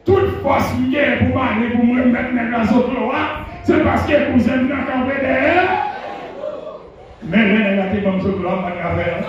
[0.05, 2.93] toute force qui est pour m'aller, pour me remettre dans la zone
[3.65, 5.87] c'est parce que vous êtes dans la derrière.
[7.25, 9.23] Mais l'un est là qui va me sauver, on va faire.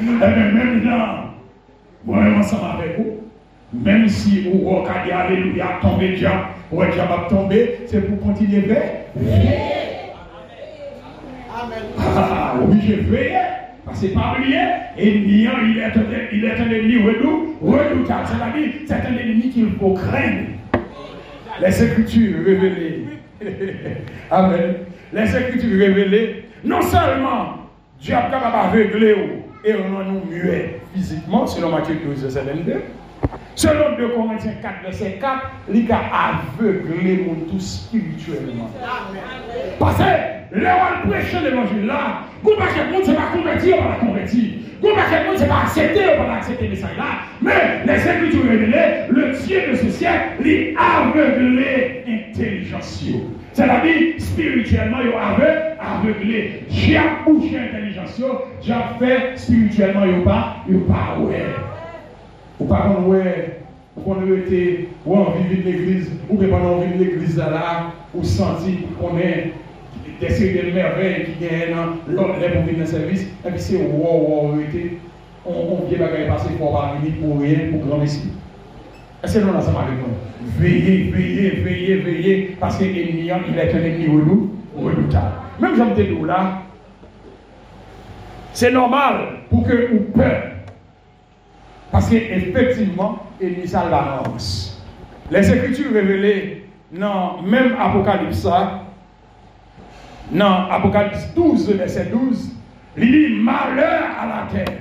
[0.00, 1.24] Et même là,
[2.04, 3.29] moi-même ensemble avec vous,
[3.72, 9.04] Même si vous regardez Alléluia, tomber diable, ou diable va tomber, c'est pour continuer vers.
[11.54, 11.82] Amen.
[11.98, 13.36] Ah, oui, je veille.
[13.84, 15.90] Parce que ennemi, il est un,
[16.32, 16.96] il est un ennemi
[17.62, 18.26] redoutable.
[18.26, 20.48] C'est-à-dire, c'est un ennemi qu'il faut craindre.
[21.60, 23.04] Les Écritures révélées.
[24.30, 24.74] Amen.
[25.12, 27.68] Les Écritures révélées, non seulement
[28.00, 29.14] Dieu a capable d'aveugler
[29.64, 32.80] et on nous muet physiquement, selon Matthieu 12, verset 22.
[33.54, 36.00] Selon 2 Corinthiens 4, verset 4, il a
[36.58, 38.70] aveuglé mon tout spirituellement.
[39.78, 43.14] Parce que là où on prêche l'évangile là, vous ne pas que le monde ne
[43.14, 43.76] pas on convertir.
[44.80, 47.04] Vous ne pas que le monde ne pas accepter, on accepter le message là.
[47.42, 53.04] Mais les Écritures révélées, le Dieu de ce siècle, il a aveuglé l'intelligence.
[53.52, 56.62] C'est-à-dire, spirituellement, il a aveuglé.
[56.96, 58.22] A bouché l'intelligence,
[58.70, 61.44] a fait spirituellement, il pas, il pas ouais.
[62.60, 63.30] Ou pa kon wè,
[63.96, 64.60] ou kon wè te
[65.06, 69.30] wè an vivi l'Eglise, ou pe pan an vivi l'Eglise la, ou santi konè
[70.20, 74.12] desi de merveil ki gen nan lòm lè pou vin nan servis, epi se wò
[74.26, 74.84] wò wè te,
[75.48, 78.28] on vye bagay pase pou wè vini pou rien, pou gran esi.
[79.24, 80.12] Ese nou nan sa magè kon?
[80.60, 85.24] Veye, veye, veye, veye, paske eniyan, il ek ene ki wè nou, wè nou ta.
[85.64, 86.44] Mèm jante nou la,
[88.52, 90.59] se normal pou ke ou pèr
[91.90, 94.82] Parce qu'effectivement, l'ennemi ça l'avance.
[95.30, 98.46] Les Écritures révélées dans même Apocalypse,
[100.32, 102.52] dans Apocalypse 12, verset 12,
[102.96, 104.76] il dit malheur à la terre.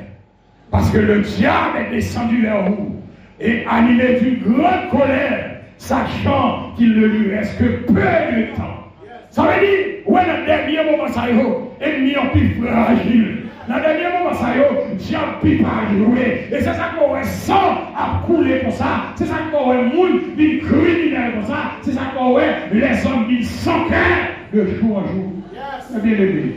[0.71, 2.95] Parce que le diable est descendu vers vous
[3.39, 8.79] et animé d'une grande colère, sachant qu'il ne lui reste que peu de temps.
[9.31, 13.38] Ça veut dire, ouais, le dernier moment, ça y est, ennemi en plus fragile.
[13.69, 16.27] nan denye mouman sa yo, jan pi pariwe.
[16.49, 21.35] E se sa kowe san ap koule kon sa, se sa kowe moun bin kriminelle
[21.37, 22.41] kon sa, se sa kowe
[22.73, 24.03] les an bin sanke
[24.51, 25.29] de chou an chou.
[25.93, 26.55] E bien lebe,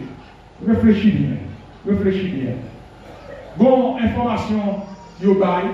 [0.67, 1.39] reflechi bien,
[1.87, 2.57] reflechi bien.
[3.57, 4.81] Bon, informasyon
[5.21, 5.69] yo bay,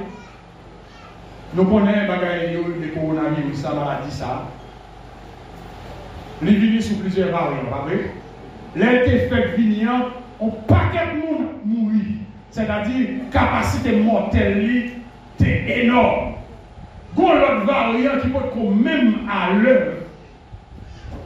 [1.55, 4.37] nou konen bagay yo de koronavirus, sa maladi sa,
[6.42, 8.09] li vini sou plize variant, pa vre?
[8.79, 12.05] Lè te fèk vinyan, on paquet de monde mourir.
[12.51, 14.90] C'est-à-dire, capacité mortelle
[15.40, 16.33] est énorme.
[17.16, 19.94] Gon l'autre variant qui peut même à l'heure,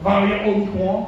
[0.03, 1.05] variant Omicron,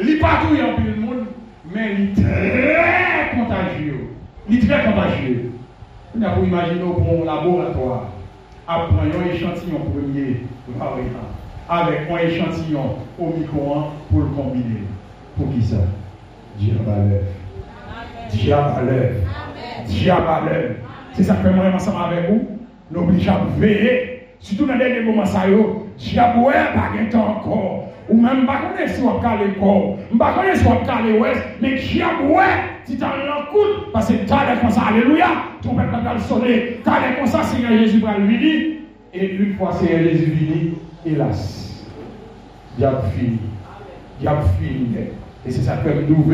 [0.00, 1.26] il patrouille en plus le monde,
[1.72, 4.08] mais il est très contagieux.
[4.48, 5.52] Il est très contagieux.
[6.16, 8.08] On a pour imaginer un laboratoire
[8.66, 10.42] apprend un échantillon premier
[10.78, 11.04] variant
[11.68, 14.82] avec un échantillon au micro pour le combiner.
[15.36, 15.76] Pour qui ça?
[16.62, 17.24] Dieu à l'œuvre.
[18.30, 18.80] Dieu à.
[19.86, 20.42] Dieu à.
[21.12, 22.48] C'est ça que moi ensemble avec vous.
[22.90, 24.28] Nous obligons à veiller.
[24.38, 25.66] Surtout dans les derniers moments, ça y est,
[25.98, 27.88] Dieu a pas de temps encore.
[28.08, 29.98] Ou même, pas connaître si on a le corps.
[30.12, 31.42] Ne connais si on a le ouest.
[31.60, 32.42] Mais Dieu a
[32.84, 35.26] si tu as l'encoute, parce que tu as comme ça, alléluia,
[35.62, 36.80] tu peux pas le sonner.
[36.82, 38.78] Tu as comme ça, Seigneur Jésus va lui dire.
[39.14, 40.72] Et une fois Seigneur Jésus venu,
[41.06, 41.86] hélas,
[42.76, 43.38] diable fini.
[44.20, 44.96] Diable fini.
[45.46, 46.24] Et c'est ça que nous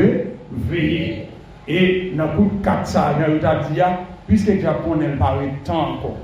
[0.52, 1.28] veiller.
[1.66, 3.80] Et dans le 4 ça, il a dit,
[4.26, 6.16] puisque diable connaît pas le temps encore,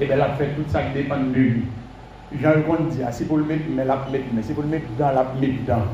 [0.00, 1.62] et bien, elle a fait tout ça qui dépend de lui.
[2.40, 5.06] Jean-Yvon dit, c'est pour le mettre, mais la mettre, mais c'est pour le mettre dans
[5.12, 5.84] la mettre dans.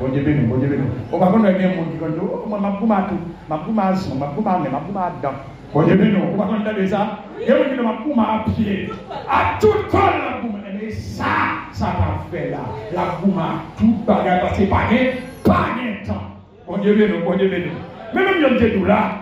[0.00, 0.82] Bon Dieu béni, bon Dieu béni.
[1.12, 4.16] On va connaître bien monde qui dit, oh, moi, ma pouma tout, ma pouma son,
[4.16, 5.34] ma pouma mais ma pouma dedans.
[5.72, 7.20] Bon Dieu béni, on va connaître ça?
[7.40, 8.90] Et on dit, ma pouma à pied.
[9.30, 10.58] À tout col, la pouma.
[10.90, 11.24] Ça,
[11.72, 12.58] ça va faire là.
[12.94, 14.88] La pouma, tout bagage, parce que pas
[15.44, 16.22] pas de temps.
[16.66, 17.70] Bon Dieu béni, bon Dieu béni.
[18.14, 19.18] Mais même, y a tout là.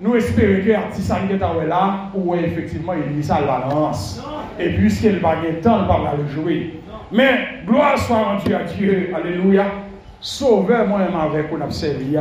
[0.00, 4.22] Nous espérons que l'artiste qui est là, ou effectivement, il dit ça balance.
[4.58, 6.80] Et puisqu'il va gagner temps, il va le jouer.
[7.12, 9.12] Mais gloire soit rendue à Dieu.
[9.14, 9.66] Alléluia.
[10.20, 12.16] Sauveur moi-même avec on a servi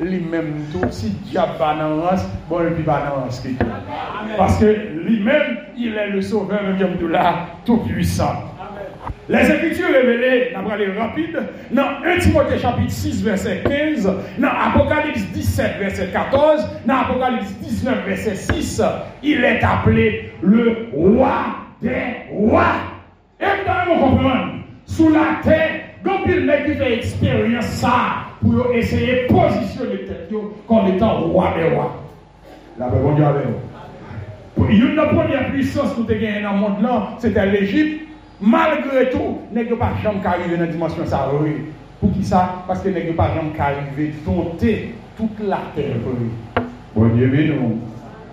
[0.00, 3.42] lui-même tout si diable balance bon le balance
[4.36, 4.66] parce que
[5.04, 8.54] lui-même il est le sauveur même de là tout puissant.
[9.28, 11.38] Les Écritures révélées, va aller rapide,
[11.70, 18.04] dans 1 Timothée chapitre 6, verset 15, dans Apocalypse 17, verset 14, dans Apocalypse 19,
[18.06, 18.82] verset 6,
[19.22, 21.32] il est appelé le roi
[21.80, 21.90] des
[22.30, 22.76] rois.
[23.40, 23.44] Et
[23.86, 24.54] vous comprendre,
[24.84, 25.70] sous la terre,
[26.04, 27.33] donc il qui fait
[27.84, 30.30] ça pour essayer de positionner tête
[30.66, 32.02] comme étant roi des rois.
[32.78, 33.44] La bon Dieu avec
[34.56, 34.66] vous.
[34.66, 38.08] Une des premières puissances que vous avez dans le monde là, c'était l'Égypte.
[38.40, 41.30] Malgré tout, n'est pas jamais arrivé dans la dimension ça.
[42.00, 42.64] Pour qui ça?
[42.66, 45.96] Parce que n'est pas jamais arrivé dompter toute la terre.
[46.94, 47.78] Bon Dieu, mais nous.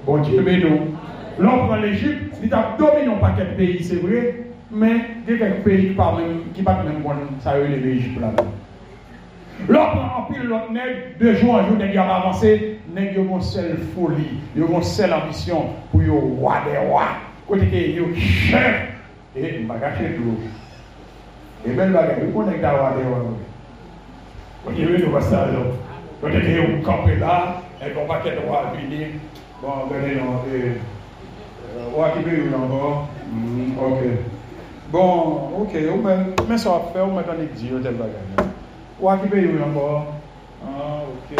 [0.05, 0.95] Bon Dieu, mais nous.
[1.37, 4.95] Prend l'Égypte, il a dominé un paquet de pays, c'est vrai, mais
[5.27, 7.03] il y a quelques pays qui ne qui pas même
[7.39, 8.43] ça eu les l'Égypte là-bas.
[9.67, 12.51] Lòk an anpil lòk neg, de joun an joun neg yon avanse,
[12.93, 14.25] neg yon kon sel foli,
[14.55, 17.21] yon kon sel ambisyon pou yon wade wak.
[17.47, 18.79] Kote ke yon chèv,
[19.35, 20.47] e mbaga chèv lòk.
[21.65, 23.27] E bel baga, yon kon neg da wade wak.
[24.65, 25.77] Kote yon yon wasa lòk.
[26.21, 27.37] Kote ke yon kampe la,
[27.81, 29.11] e kon baket wak vini,
[29.61, 30.75] bon gane nan, e
[31.93, 34.01] wak ibe yon nan bon, mm, ok.
[34.91, 38.01] Bon, ok, ou men, men so ap fè, ou men kon ek di yon tel
[38.01, 38.50] baga.
[39.01, 40.05] Wakipe yon yon bo.
[40.61, 41.31] Ah, ok.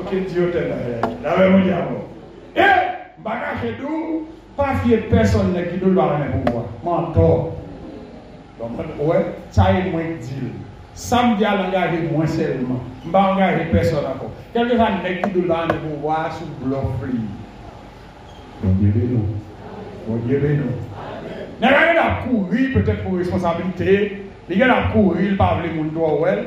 [0.00, 1.00] Ok, diyo ten la ye.
[1.22, 1.98] La ve moun diyan bo.
[2.56, 2.68] E,
[3.24, 4.24] baga chedou,
[4.56, 6.72] pa fye person le ki do lwa rene pou wak.
[6.84, 7.52] Mantor.
[8.56, 9.20] Don mwen ouwe,
[9.52, 10.48] chaye mwen dil.
[10.96, 12.80] Sam diya langaje mwen selman.
[13.04, 14.32] Mba langaje person akon.
[14.56, 17.20] Kelke fan le ki do lwa rene pou wak sou blok fri.
[18.64, 19.40] Mwen diye nou.
[20.08, 20.84] Mwen diye nou.
[21.60, 24.22] Nè gane la kouri, petè pou responsabilite.
[24.48, 26.46] Li gen la kouri, l pa vle moun do wèl.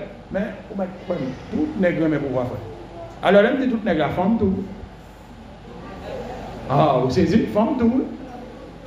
[2.46, 2.60] Faire.
[3.22, 4.64] Alors, même dit tout nègre la femme tout.
[6.70, 8.04] Ah, vous saisissez femme tout.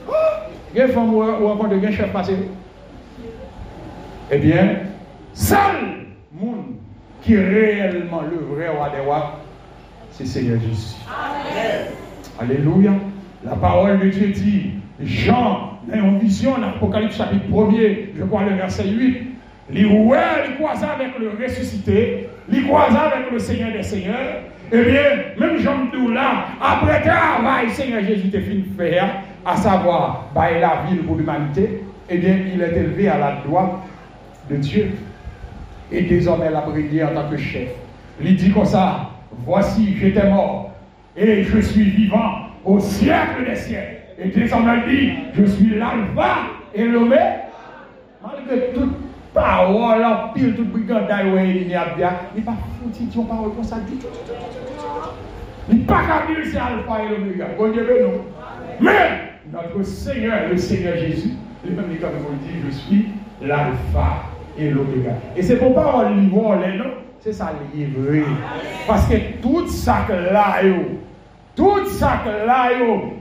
[0.09, 2.37] Ah, il y a une femme où on rencontre un chef passé.
[4.31, 4.77] Eh bien,
[5.35, 6.75] Seul monde
[7.23, 9.41] qui est réellement le vrai roi des rois,
[10.11, 10.97] c'est Seigneur Jésus.
[12.39, 12.93] Alléluia.
[13.45, 14.71] La parole de Dieu dit,
[15.01, 19.32] Jean, dans une vision, dans l'Apocalypse chapitre 1er, je crois le verset 8,
[19.73, 24.83] les rois, les croisés avec le ressuscité, les croisés avec le Seigneur des Seigneurs, eh
[24.83, 25.03] bien,
[25.39, 31.03] même Jean là, après travail, Seigneur Jésus te fin faire, à savoir, bailler la ville
[31.05, 33.73] pour l'humanité, eh bien, il est élevé à la droite
[34.51, 34.91] de Dieu
[35.91, 37.69] et désormais l'a brillé en tant que chef.
[38.23, 39.11] Il dit comme ça,
[39.45, 40.73] voici, j'étais mort
[41.17, 43.97] et je suis vivant au siècle des siècles.
[44.19, 46.37] Et désormais il dit, je suis l'alpha
[46.75, 47.43] et l'oméga.
[48.23, 49.02] Malgré toute
[49.33, 53.55] parole, en pile, toute brigandaille, il n'y a bien, il n'est pas foutu, tu parole
[53.55, 54.07] comme ça du tout.
[55.69, 57.47] Il n'est pas dire c'est alpha et l'oméga.
[57.57, 58.25] Bon Dieu, non.
[58.81, 61.31] Mais notre Seigneur, le Seigneur Jésus,
[61.65, 63.09] lui-même, comme il dit, je suis
[63.41, 64.25] l'alpha
[64.59, 65.13] et l'oméga.
[65.37, 67.53] Et c'est pour pas on les non, c'est ça
[67.97, 68.23] vrai.
[68.87, 70.57] Parce que tout ça que là,
[71.55, 72.71] tout ça que là,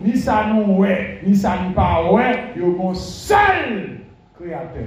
[0.04, 4.01] ni ça nous ouais, ni ça nous pas ouais, yo mon seul
[4.42, 4.84] créateur,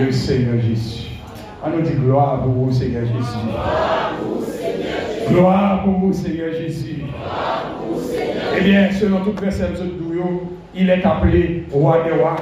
[0.00, 1.08] le Seigneur Jésus.
[1.64, 3.38] On nous dit gloire pour vous, Seigneur Jésus.
[5.28, 7.02] Gloire pour vous, Seigneur Jésus.
[8.56, 9.92] Eh bien, selon toute personne de
[10.74, 12.36] il est appelé roi des rois.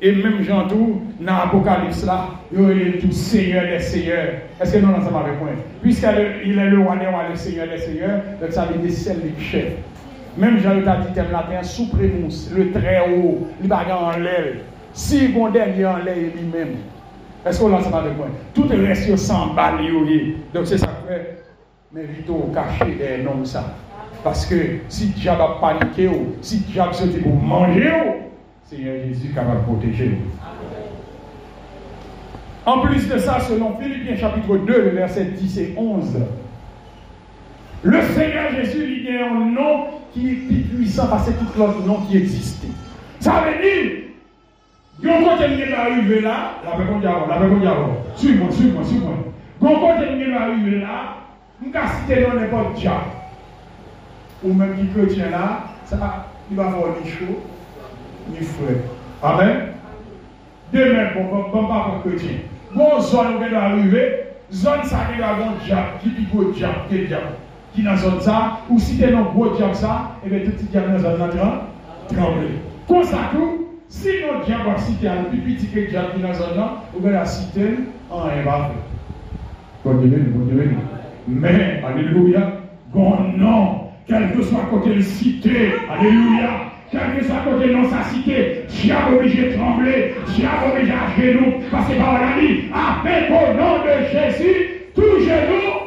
[0.00, 4.34] Et même Jean tout, dans l'Apocalypse là, il est tout Seigneur des Seigneurs.
[4.60, 5.48] Est-ce que nous sommes avec moi?
[5.82, 9.14] Puisqu'il est le roi des rois, le Seigneur des Seigneurs, donc ça veut dire c'est
[9.14, 9.72] le chef.
[10.36, 14.58] Même Jean le dit thème latin, suprêmus, le très haut, il va en l'air.
[14.92, 16.76] Si bon dernier en l'air lui-même.
[17.46, 18.26] Est-ce qu'on ensemble avec moi?
[18.54, 19.78] Tout le reste sans balle.
[20.52, 21.12] Donc c'est ça que.
[21.92, 23.74] Mais au caché des noms ça.
[24.22, 26.10] Parce que si diable a paniqué,
[26.42, 27.92] si diable se dit pour manger,
[28.64, 30.18] Seigneur Jésus capable de protéger.
[32.66, 36.16] En plus de ça, selon Philippiens chapitre 2, le verset 10 et 11,
[37.84, 42.00] le Seigneur Jésus, a un nom qui est plus puissant parce que tout l'autre nom
[42.02, 42.68] qui existait.
[43.20, 44.07] Ça veut dire,
[45.02, 47.62] quand il est arrivé là, la personne la personne
[48.16, 49.12] suis-moi, suis-moi, suis-moi.
[49.60, 51.18] Quand il est arrivé là,
[51.62, 52.96] peut citer dans diable.
[54.44, 57.42] Ou même qui chrétien là, ça, il va avoir ni chaud,
[58.28, 58.82] ni frais.
[59.22, 59.72] Amen?
[60.72, 62.38] Demain, bon, bon, bon, pas chrétien.
[62.74, 67.06] Bon zone doit arriver, zone ça qui doit avoir diable, qui dit gros diable, qui
[67.06, 67.22] diable,
[67.74, 70.52] qui dans zone ça, ou si tu es dans gros diable ça, et bien tout
[70.52, 71.38] petit diable dans.
[72.86, 73.30] Comme ça
[73.88, 77.70] si notre diable va citer un plus petit que diable qui dans bien la citer
[78.10, 78.42] en un
[80.02, 80.70] Dieu, Dieu.
[81.26, 82.52] Mais, alléluia,
[82.92, 86.50] bon non, quel que soit côté le cité, alléluia,
[86.90, 91.52] quel que soit côté dans sa cité, diable obligé de trembler, diable obligé à genoux,
[91.70, 95.77] parce que par la vie, avec au nom de Jésus, tout genou.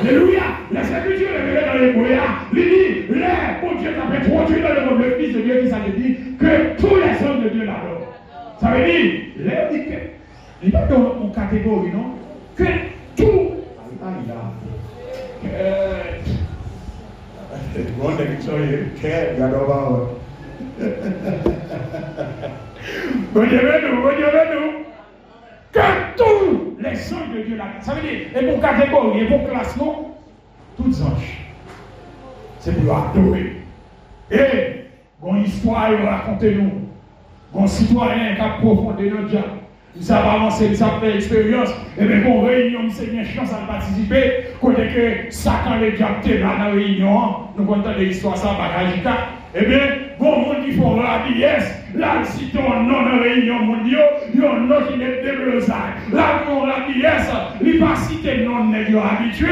[0.00, 0.42] Alléluia.
[0.72, 2.22] La Écritures est dans les moyens.
[2.52, 5.60] Il dit, l'air, pour Dieu t'a fait produire dans le monde, le Fils de Dieu
[5.62, 8.14] qui s'est dit que tous les hommes de Dieu l'adorent.
[8.60, 9.98] Ça veut dire, l'air dit que,
[10.62, 12.14] il n'est pas dans catégorie, non?
[12.56, 12.64] Que
[13.16, 13.50] tout,
[14.02, 14.34] ah, il a,
[15.42, 15.48] que,
[17.98, 20.18] Bon, Victoria, care, God over.
[23.32, 24.87] Bon Dieu nous, bon Dieu nous.
[25.72, 25.80] Que
[26.16, 30.16] tous les anges de Dieu là, ça veut dire, et pour catégorie, et pour classement,
[30.76, 31.38] tous anges.
[32.60, 33.56] C'est pour adorer.
[34.30, 34.84] Et,
[35.20, 36.70] bon, il histoire raconter nous.
[37.52, 39.48] Bon citoyen qui a profondé notre diable.
[39.96, 41.70] Nous avons avancé, nous avons fait expérience.
[41.98, 44.32] Et bien, pour réunion, nous avons une chance à participer.
[44.60, 48.52] Côté ça, quand les diables étaient là dans la réunion, nous comptons des histoires, ça,
[48.52, 49.02] bagage.
[49.54, 49.78] Eh bien,
[50.18, 54.44] bon monde qui font la yes, là, si ton nom la réunion mondiale, il y
[54.44, 55.72] a un nom qui est développé.
[56.12, 57.30] Là, on la yes,
[57.62, 59.48] il pas cité nom de habitué,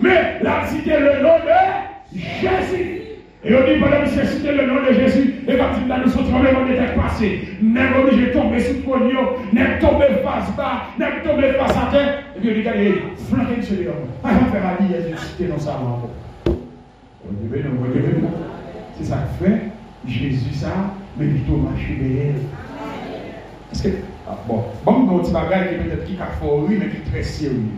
[0.00, 3.00] mais là, cité le nom de Jésus.
[3.42, 6.10] Et on dit, pendant que cité le nom de Jésus, et quand il a nous
[6.10, 10.82] son tremblement de terre passé, n'est obligé de tomber sous pognon, n'est tombé face bas,
[10.96, 14.10] n'est tombé face à terre, et puis il dit, flanquez sur les hommes.
[14.22, 15.98] Pas faire la vie, il cité dans sa main.
[16.46, 18.30] On dit, mais non, on non.
[19.00, 19.70] C'est ça fait
[20.06, 20.68] Jésus, ça,
[21.16, 22.34] mais plutôt marcher derrière.
[23.68, 23.88] Parce que,
[24.28, 27.22] ah, bon, bon, un petit bagage qui peut-être qui a fort, mais qui est très
[27.22, 27.70] sérieux.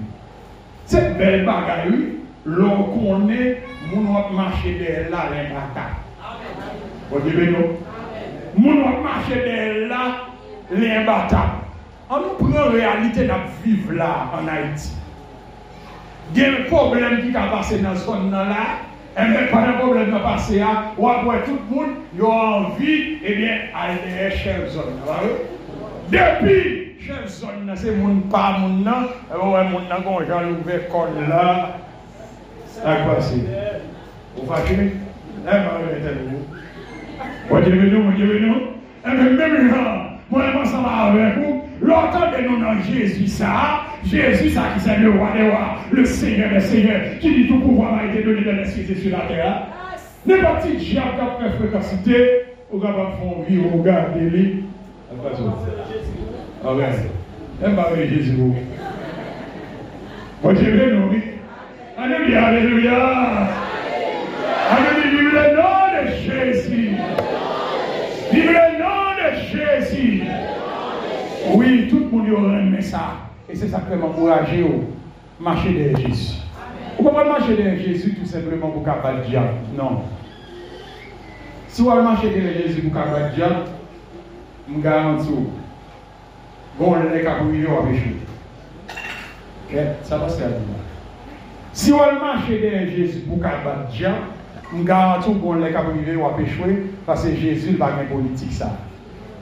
[0.87, 3.63] Cette belle bagaille, l'on connaît,
[3.93, 5.91] mon marcher derrière là, l'imbata.
[7.11, 7.77] Vous dites non?
[8.57, 10.17] Mon marcher derrière là,
[10.73, 11.57] l'imbata.
[12.11, 13.33] On nous prend réalité de
[13.65, 14.93] vivre là en Haïti.
[16.35, 18.92] Il y a un problème qui a passé dans ce zone là.
[19.15, 22.27] Et même pas de problème de passer à, ou après tout le monde, il a
[22.27, 23.59] envie, eh bien,
[24.05, 25.01] derrière chère zone.
[26.11, 31.29] Depuis, chère zone, c'est mon pas, mon nom, ouais, mon nom, quand j'ai ouvert comme
[31.29, 31.77] là,
[32.67, 33.43] ça a passé.
[34.35, 34.93] Vous fâchez?
[35.45, 36.39] Eh vous
[37.51, 38.57] Moi, je vais nous, moi, je vais nous.
[39.05, 41.63] Et même, même là, moi, je m'en avec vous.
[41.83, 46.05] Longtemps que nous dans Jésus, ça, Jésus, ça qui c'est le roi des rois, le
[46.05, 49.63] Seigneur des seigneurs, qui dit tout pouvoir a été donné dans les sur la terre.
[50.25, 54.65] N'importe qui qui a fait fréquencité, on va faire vie, regarder lui.
[56.65, 56.93] Amen.
[57.61, 58.37] Même pas Jésus.
[60.43, 60.61] Moi, je.
[61.99, 62.93] Alléluia, alléluia.
[64.71, 66.97] Alléluia, le nom de Jésus.
[72.37, 73.17] Aime ça.
[73.49, 76.35] Et c'est ça qui m'encourager à marcher derrière Jésus.
[76.97, 79.49] Vous pouvez pas marcher derrière Jésus tout simplement pour capable diable.
[79.77, 80.03] Non.
[81.69, 83.57] Si vous marchez derrière Jésus pour capable diable,
[84.69, 85.29] je vous garantis,
[86.79, 87.57] vous allez capable.
[89.71, 89.79] Ok?
[90.03, 90.49] Ça va se faire.
[91.73, 94.17] Si vous marchez derrière Jésus pour capable diable,
[94.71, 98.09] je vous garantis que vous allez capable à pécher parce que Jésus n'a pas de
[98.09, 98.77] politique ça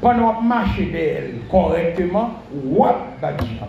[0.01, 2.33] Panon ap mache del korekteman,
[2.73, 3.69] wap bat diyan.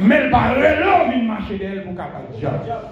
[0.00, 2.86] Men pa relo vin mache del pou ka bat diyan.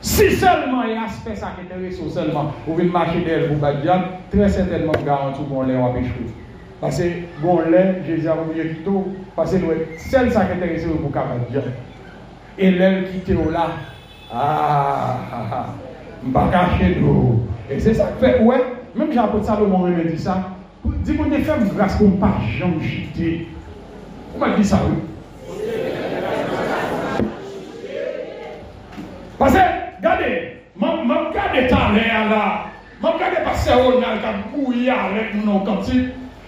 [0.00, 3.82] Si selman yon aspe sa ki te reso selman, ou vin mache del pou bat
[3.82, 6.32] diyan, tre setenman garantou bon lè wap echou.
[6.80, 7.10] Pase
[7.42, 9.04] bon lè, jese a roubye kito,
[9.36, 11.68] pase nou e sel sa ki te reso pou ka bat diyan.
[12.56, 13.68] E lèl kite ou la,
[14.32, 15.66] aaa,
[16.24, 17.42] mba kache nou.
[17.68, 18.62] E se sa ki fe, ouè,
[18.96, 20.55] menm jan apote sa pou moun reme di sa,
[21.04, 23.46] Di moun de fèm grase kon pa jom jite.
[24.34, 24.98] Ou mwen di sa ou?
[29.38, 29.62] Pase,
[30.02, 30.30] gade,
[30.80, 32.42] mwen gade tanè a la,
[33.00, 36.04] mwen gade pase ou nan ka kouya avèk moun an kanti.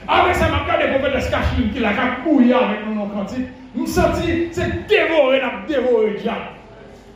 [0.08, 3.16] Avèk se mwen gade pou fè de skachin ki la ka kouya avèk moun an
[3.16, 3.46] kanti.
[3.74, 6.57] Mwen senti se devore nan devore diak.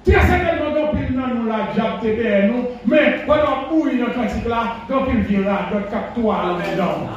[0.05, 0.21] Diable.
[0.21, 4.49] Très certainement, quand il n'a nous la diable derrière nous, mais pendant bouillir notre cantique
[4.49, 7.09] là, quand il viendra, notre captoire là-dedans.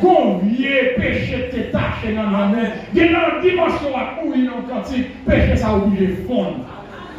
[0.00, 4.68] Combien péché t'es taché dans la main, il y a une dimension à bouillir notre
[4.68, 6.58] cantique, péché ça obligé de fondre.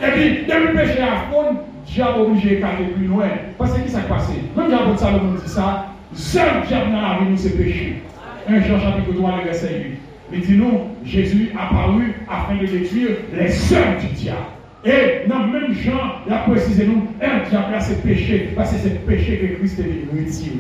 [0.01, 3.28] Et puis, depuis le péché à fondre, diable obligé d'aller plus loin.
[3.57, 4.34] Parce que qui s'est passé?
[4.55, 8.01] Même diable Salomon dit ça, seul diable dans la vie, c'est péché.
[8.47, 9.99] 1 Jean chapitre 3, verset 8.
[10.32, 14.38] Il dit non, Jésus apparu afin de détruire les œuvres du diable.
[14.86, 18.78] Et dans le même genre, il a précisé nous, un diable c'est péché, parce que
[18.78, 20.56] c'est le péché que Christ est venu retirer.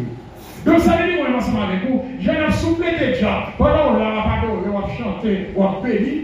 [0.65, 3.45] Donc ça veut dire, moi, ensemble avec vous, j'ai un soufflé déjà.
[3.57, 6.23] Pendant qu'on l'a pas on va chanter, on va bénir.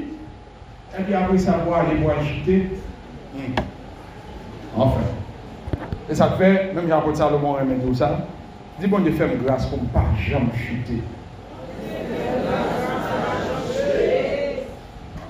[0.97, 2.67] Et puis après ça, va aller voir agiter.
[3.33, 3.61] Hmm.
[4.75, 5.01] Enfin.
[6.09, 8.27] Et ça fait, même Jean-Paul Salomon remet tout ça.
[8.79, 11.01] Dis bon de faire grâce pour ne pas jamais chuter.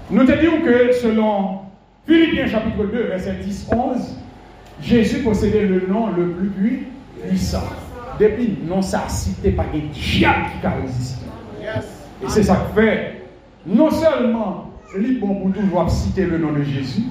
[0.10, 1.65] Nous te disons que selon
[2.08, 4.18] Philippiens chapitre 2, verset 10-11,
[4.82, 6.88] Jésus possédait le nom le plus
[7.28, 7.64] puissant.
[8.20, 11.26] Depuis, non, ça cité par des diables qui a résisté.
[12.24, 13.24] Et c'est ça que fait,
[13.66, 17.04] non seulement, les bon pour toujours citer le nom de Jésus,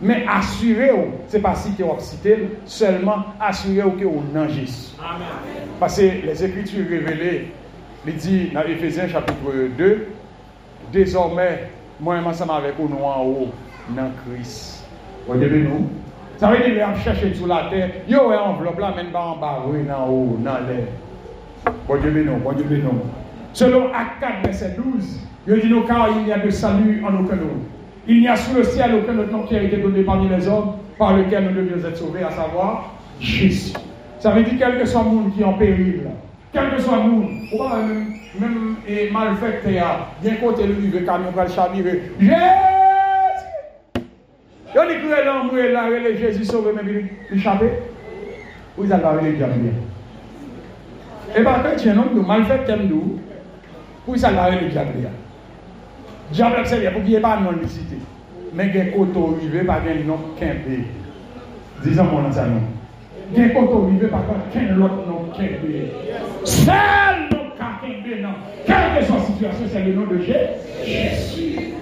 [0.00, 4.96] mais assurez-vous, ce n'est pas citer ou citer, seulement assurez-vous que vous nom Jésus.
[5.78, 7.52] Parce que les Écritures révélées,
[8.06, 9.38] il dit dans Ephésiens chapitre
[9.78, 10.08] 2,
[10.92, 11.68] désormais,
[12.00, 13.48] moi, ensemble avec vous, nous en haut,
[13.90, 14.84] dans Christ.
[15.26, 15.88] Vous voyez nous?
[16.38, 19.12] Ça veut dire qu'on cherche sur la terre, il y a une enveloppe là, même
[19.12, 20.88] pas en bas, oui, en haut, dans l'air.
[21.86, 22.84] Bon Dieu bénisse, bon Dieu bénisse.
[23.52, 27.14] Selon Acte 4, verset 12, il dit nous car il n'y a de salut en
[27.14, 27.62] aucun autre.
[28.08, 30.48] Il n'y a sous le ciel aucun autre nom qui a été donné parmi les
[30.48, 33.74] hommes par lequel nous devions être sauvés, à savoir Jésus.
[34.18, 36.00] Ça veut dire quel que soit le monde qui est en péril,
[36.52, 38.06] quel que soit le monde, même,
[38.40, 42.02] même et mal fait, bien côté le livre, camion va le chavirer.
[42.18, 42.81] Jésus!
[44.74, 47.68] Yo di kure lan mouye lan rele Jésus sove men bi chapè.
[48.78, 49.72] Ou zal pa rele diable.
[51.36, 53.18] E pa kwen tjen nou, mal fèk tem nou,
[54.06, 55.12] ou zal pa rele diable ya.
[56.32, 58.00] Diable se vye pou ki e pa non lisite.
[58.56, 60.80] Men gen koto rive pa gen non kenpe.
[61.84, 62.64] Dizan moun an sa nou.
[63.36, 65.84] Gen koto rive pa gen lot non kenpe.
[66.48, 68.40] Sel non ka kenpe nan.
[68.64, 71.74] Kelke son situasyon se le nou de Jésus.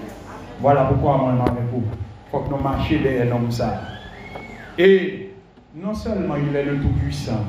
[0.59, 1.83] Voilà pourquoi on est avec vous.
[2.31, 3.81] Il faut que nous marchions derrière l'homme ça.
[4.77, 5.31] Et
[5.75, 7.43] non seulement il est le Tout-Puissant,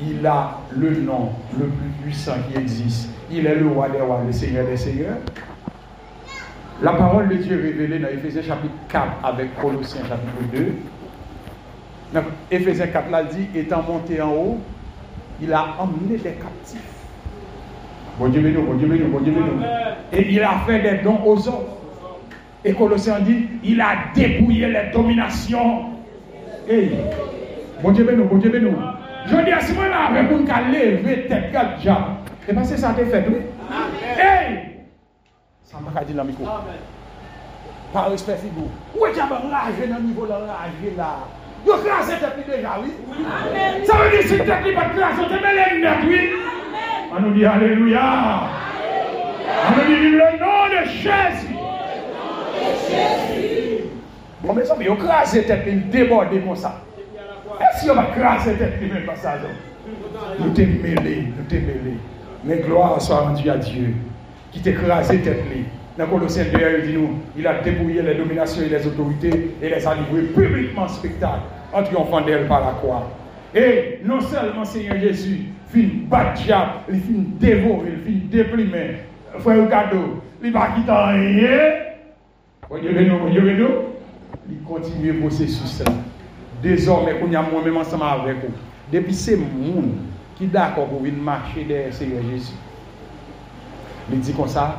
[0.00, 3.10] il a le nom le plus puissant qui existe.
[3.30, 5.18] Il est le roi des rois, le Seigneur des seigneurs.
[6.82, 10.74] La parole de Dieu révélée dans Ephésiens chapitre 4 avec Colossiens chapitre 2.
[12.12, 14.58] Dans Ephésiens 4 là dit, étant monté en haut,
[15.40, 16.80] il a emmené des captifs.
[18.18, 19.64] Bon Dieu bon Dieu bon Dieu béni.
[20.12, 21.77] Et il a fait des dons aux hommes.
[22.64, 25.86] Et Colossiens dit, il a dépouillé les dominations.
[26.68, 26.90] Et,
[27.82, 28.70] bon Dieu béni, bon Dieu béni.
[29.26, 32.04] Je dis à ce moment-là, avec un qui levé tête, quatre diable.
[32.48, 33.36] Et parce que ça t'a fait, oui.
[34.18, 34.58] Hey!
[35.64, 36.44] Ça m'a dit le micro.
[37.92, 38.68] Par respect, figure.
[38.98, 41.16] Où est-ce a un dans le niveau de l'enragé là?
[41.66, 42.92] Yo crasé tête déjà, oui.
[43.84, 46.30] Ça veut dire que si tête n'est pas crassée, tu mets les lunettes, oui.
[47.14, 48.42] On nous dit Alléluia.
[49.66, 51.57] On nous dit le nom de Jésus.
[54.40, 56.80] Bon, ça, mais yo crasé tête, il déborde comme ça.
[57.60, 59.34] Est-ce qu'il va craser tête, même pas ça,
[60.38, 61.60] Nous t'es mêlés, nous t'es.
[62.44, 63.94] Mais gloire soit rendue à Dieu
[64.52, 65.42] qui t'écrasé tête
[65.98, 69.68] Dans Colossiens 2, il dit nous, il a dépouillé les dominations et les autorités et
[69.68, 73.10] les a livrés publiquement en spectacle en triomphant d'elle par la croix.
[73.54, 78.98] Et non seulement Seigneur Jésus fin battre diable, il fin dévorer, il fin déprimer.
[79.40, 81.87] Frère cadeau, il va quitter rien.
[82.70, 83.10] Béni.
[84.50, 85.82] Il continue le processus.
[86.62, 88.54] Désormais, on y a moi-même ensemble avec vous.
[88.92, 89.92] Depuis ces monde
[90.36, 92.54] qui d'accord pour marcher derrière Seigneur Jésus.
[94.10, 94.76] Il dit comme ça,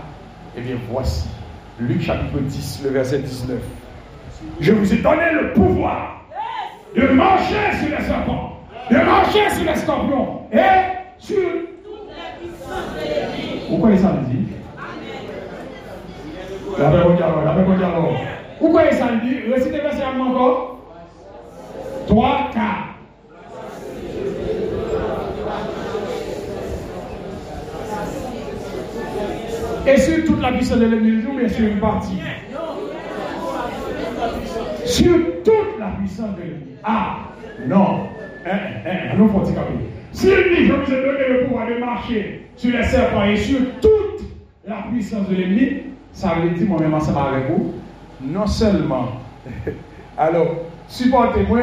[0.58, 1.28] eh bien voici,
[1.80, 3.60] Luc chapitre 10, le verset 19.
[4.60, 6.22] Je vous ai donné le pouvoir
[6.96, 8.60] de marcher sur les serpents,
[8.90, 10.58] de marcher sur les scorpions et
[11.20, 11.38] sur
[11.84, 13.66] toutes les puissances de l'ennemi.
[13.70, 14.48] Pourquoi ça dit
[16.80, 18.16] La dialogue.
[18.60, 20.80] Pourquoi ça le dit Récitez verset encore.
[22.08, 22.66] 3, 4.
[29.88, 32.20] Et sur toute la puissance de l'ennemi, mais sur une partie.
[34.86, 36.76] Sur toute la puissance de l'ennemi.
[36.84, 37.30] Ah,
[37.68, 38.10] non.
[39.18, 39.44] Nous faut
[40.12, 43.60] S'il dit, je vous ai donné le pouvoir de marcher sur les serpents et sur
[43.82, 44.26] toute
[44.68, 45.84] la puissance de l'ennemi,
[46.20, 47.76] Ça veut dire moi-même ensemble avec vous,
[48.20, 49.08] non seulement,
[50.18, 50.48] alors,
[50.90, 51.62] supportez-moi,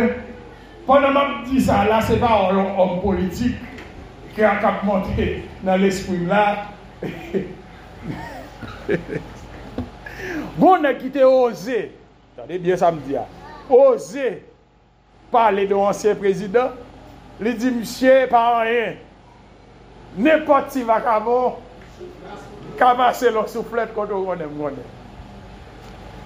[0.87, 3.55] pendant que je dis ça, là, ce n'est pas un homme politique
[4.35, 6.69] qui a cap monté dans l'esprit là.
[10.57, 11.93] bon, qui t'a osé,
[12.35, 13.15] attendez bien ça me dit,
[13.69, 14.43] osé
[15.31, 16.71] parler de l'ancien président,
[17.43, 18.95] il dit, monsieur, pas rien,
[20.17, 21.59] n'importe qui va qu'avant.
[22.77, 24.83] Kabase lò souflet koto konen mwone.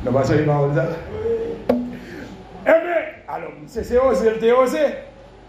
[0.04, 0.88] Nè baso yi ma ou zan?
[2.64, 4.82] Eme, eh alò mse se ose, lte ose.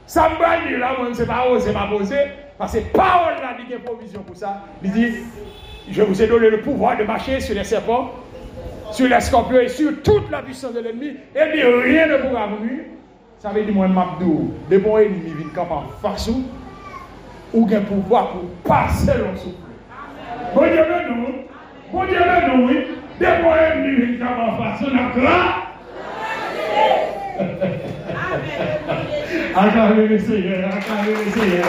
[0.06, 2.28] Sa mba di la mwen se pa ose, ma pose.
[2.58, 4.62] Pase parol la di gen provision pou sa.
[4.84, 5.08] Li di,
[5.89, 8.12] je vous ai donné le pouvoir de marcher sur les serpents,
[8.91, 11.16] sur les scorpions et sur toute la puissance de l'ennemi.
[11.34, 12.84] Eh et di, rien ne pourra venir.
[13.41, 16.43] Sa ve di mwen mabdou, de mwen ennimi vin kapan farsou,
[17.49, 19.71] ou gen pouvoir pou pase lò souflet.
[20.54, 21.26] Bon Dieu, nous,
[21.92, 22.78] bon Dieu, nous, oui.
[23.20, 25.38] De bon ennemi viennent camp en face, on a là.
[29.56, 31.62] Acclamez le Seigneur, acclamez le.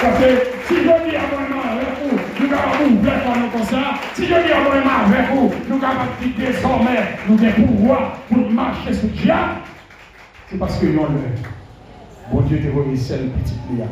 [0.00, 0.28] Parce que
[0.66, 3.82] si je dis à moi avec vous, nous avons ouvert comme comme ça.
[4.14, 4.72] Si je dis à moi
[5.06, 9.32] avec vous, nous avons dit désormais, nous avons pouvoir pour marcher sur Dieu.
[10.48, 11.08] C'est parce que nous le
[12.30, 13.86] Bon Dieu te remis celle petite Léa.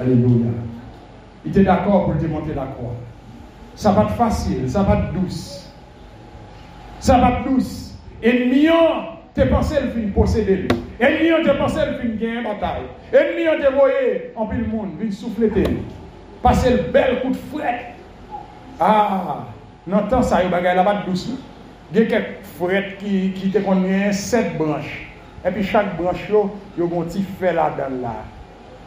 [0.00, 0.50] Alléluia.
[1.44, 2.94] Il était d'accord pour démonter la croix.
[3.74, 5.68] sa pat fasil, sa pat dous.
[7.00, 7.92] Sa pat dous.
[8.22, 10.80] En miyon te panse l fin posede li.
[11.02, 12.84] En miyon te panse l fin gen batay.
[13.10, 14.04] En miyon te voye
[14.36, 15.80] anpil moun, vin souflete li.
[16.42, 17.96] Pase l bel kout fret.
[18.82, 19.48] Ah,
[19.86, 21.38] nan tan sa yo bagay la bat dous li.
[21.92, 25.08] Gen kek fret ki, ki te konyen set branche.
[25.44, 26.46] Epi chak branche yo,
[26.78, 28.14] yo gonti fe la dan la.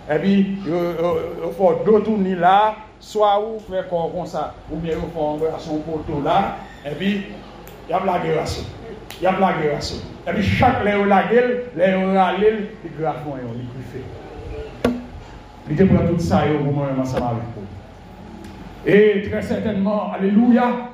[0.10, 1.12] Epi, yo, yo, yo,
[1.42, 2.76] yo fò do touni la,
[3.06, 7.22] soit ou faire comme ça, ou bien il faut faire son poteau là, et puis,
[7.88, 8.44] il y a la guerre
[9.20, 9.80] Il y a la guerre
[10.28, 14.92] Et puis chaque lèvre la gueule, lèvre la gueule, il grave moi, il fait.
[15.70, 18.90] Il te prend tout ça au moment où ensemble avec vous.
[18.90, 20.90] Et très certainement, alléluia,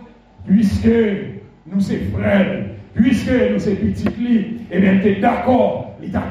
[0.45, 0.87] puisque
[1.65, 6.23] nous sommes frères, puisque nous sommes petits et bien, d'accord, il t'a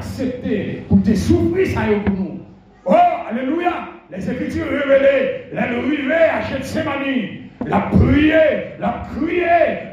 [0.87, 1.67] pour te souffrir
[2.07, 2.39] nous.
[2.85, 2.93] Oh,
[3.29, 8.33] alléluia, les Écritures révélées, la rivée à Gethsemane, la prié,
[8.79, 9.45] la crié,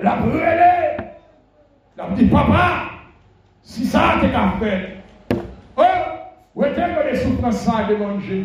[0.03, 0.97] la brûlé.
[1.97, 2.91] La dit, papa,
[3.63, 4.89] si ça t'es qu'à faire,
[5.77, 5.83] oh,
[6.55, 8.45] où est-ce que les souffrances ça de manger?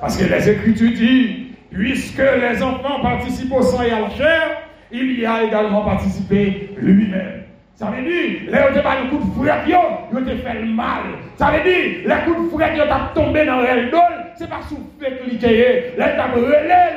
[0.00, 4.62] Parce que les Écritures disent, puisque les enfants participent au sang et à la chair,
[4.92, 7.44] il y a également participé lui-même.
[7.74, 11.02] Ça veut dire, là, où pas le coup de fouet, ils ont fait le mal.
[11.36, 14.60] Ça veut dire, les coups de fouet, ils ont tombé dans le dol, c'est pas
[15.00, 15.94] fait que était.
[15.96, 16.90] Là, il brûlé, là,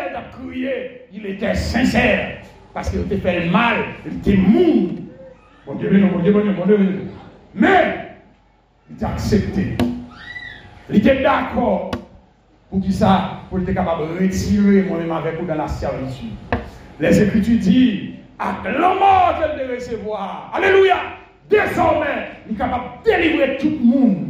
[0.53, 0.69] il.
[1.11, 2.37] Il était sincère.
[2.73, 4.89] Parce qu'il a fait mal, il était mou.
[5.65, 7.01] Mon Dieu, mon Dieu, mon Dieu, mon Dieu.
[7.55, 8.09] Mais,
[8.89, 9.77] il a accepté.
[10.89, 11.91] Il était d'accord
[12.69, 16.33] pour qui ça, pour être capable de retirer moi-même avec vous dans la servitude.
[16.99, 20.97] Les Écritures disent, à la mort qu'elle de recevoir, alléluia,
[21.49, 24.27] désormais, il est capable de délivrer tout le monde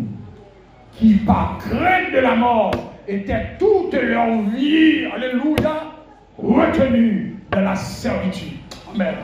[0.94, 5.94] qui, par crainte de la mort, était toute leur vie, alléluia,
[6.38, 8.60] retenu dans la servitude.
[8.94, 9.16] Amen.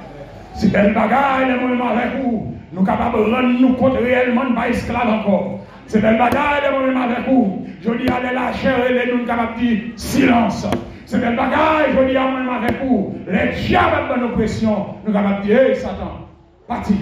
[0.55, 2.53] C'est belle bagaille, les moments avec vous.
[2.73, 5.59] Nous capables de rendre nous compte réellement pas esclaves encore.
[5.87, 7.65] C'est belle bagaille, les moments avec vous.
[7.81, 10.65] Je dis, allez la chair et nous capables de dire silence.
[11.05, 13.15] C'est belle bagaille, je dis, même avec vous.
[13.27, 16.27] Les diables dans nos pressions, nous capables de dire, hé Satan,
[16.67, 16.95] parti,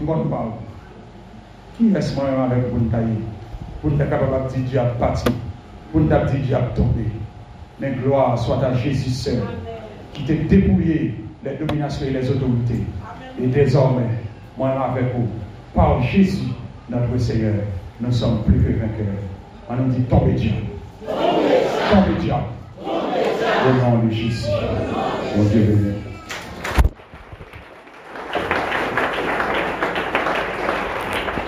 [0.00, 0.50] nous parle.
[1.76, 2.78] Qui est-ce moi avec vous,
[3.80, 5.24] pour nous capable de dire, diable, parti
[5.90, 7.04] pour nous dire diable tombé.
[7.80, 9.42] Mais gloire soit à Jésus seul,
[10.12, 11.14] qui t'a dépouillé
[11.44, 12.82] les dominations et les autorités.
[13.40, 14.08] Et désormais,
[14.56, 15.28] moi avec vous,
[15.74, 16.48] par Jésus,
[16.90, 17.54] notre Seigneur,
[18.00, 19.14] nous sommes plus que vainqueurs.
[19.70, 20.56] On nous dit tombez diable.
[21.06, 22.44] Tombez diable.
[22.84, 24.48] Au nom de Jésus.
[25.36, 26.07] Mon Dieu béni.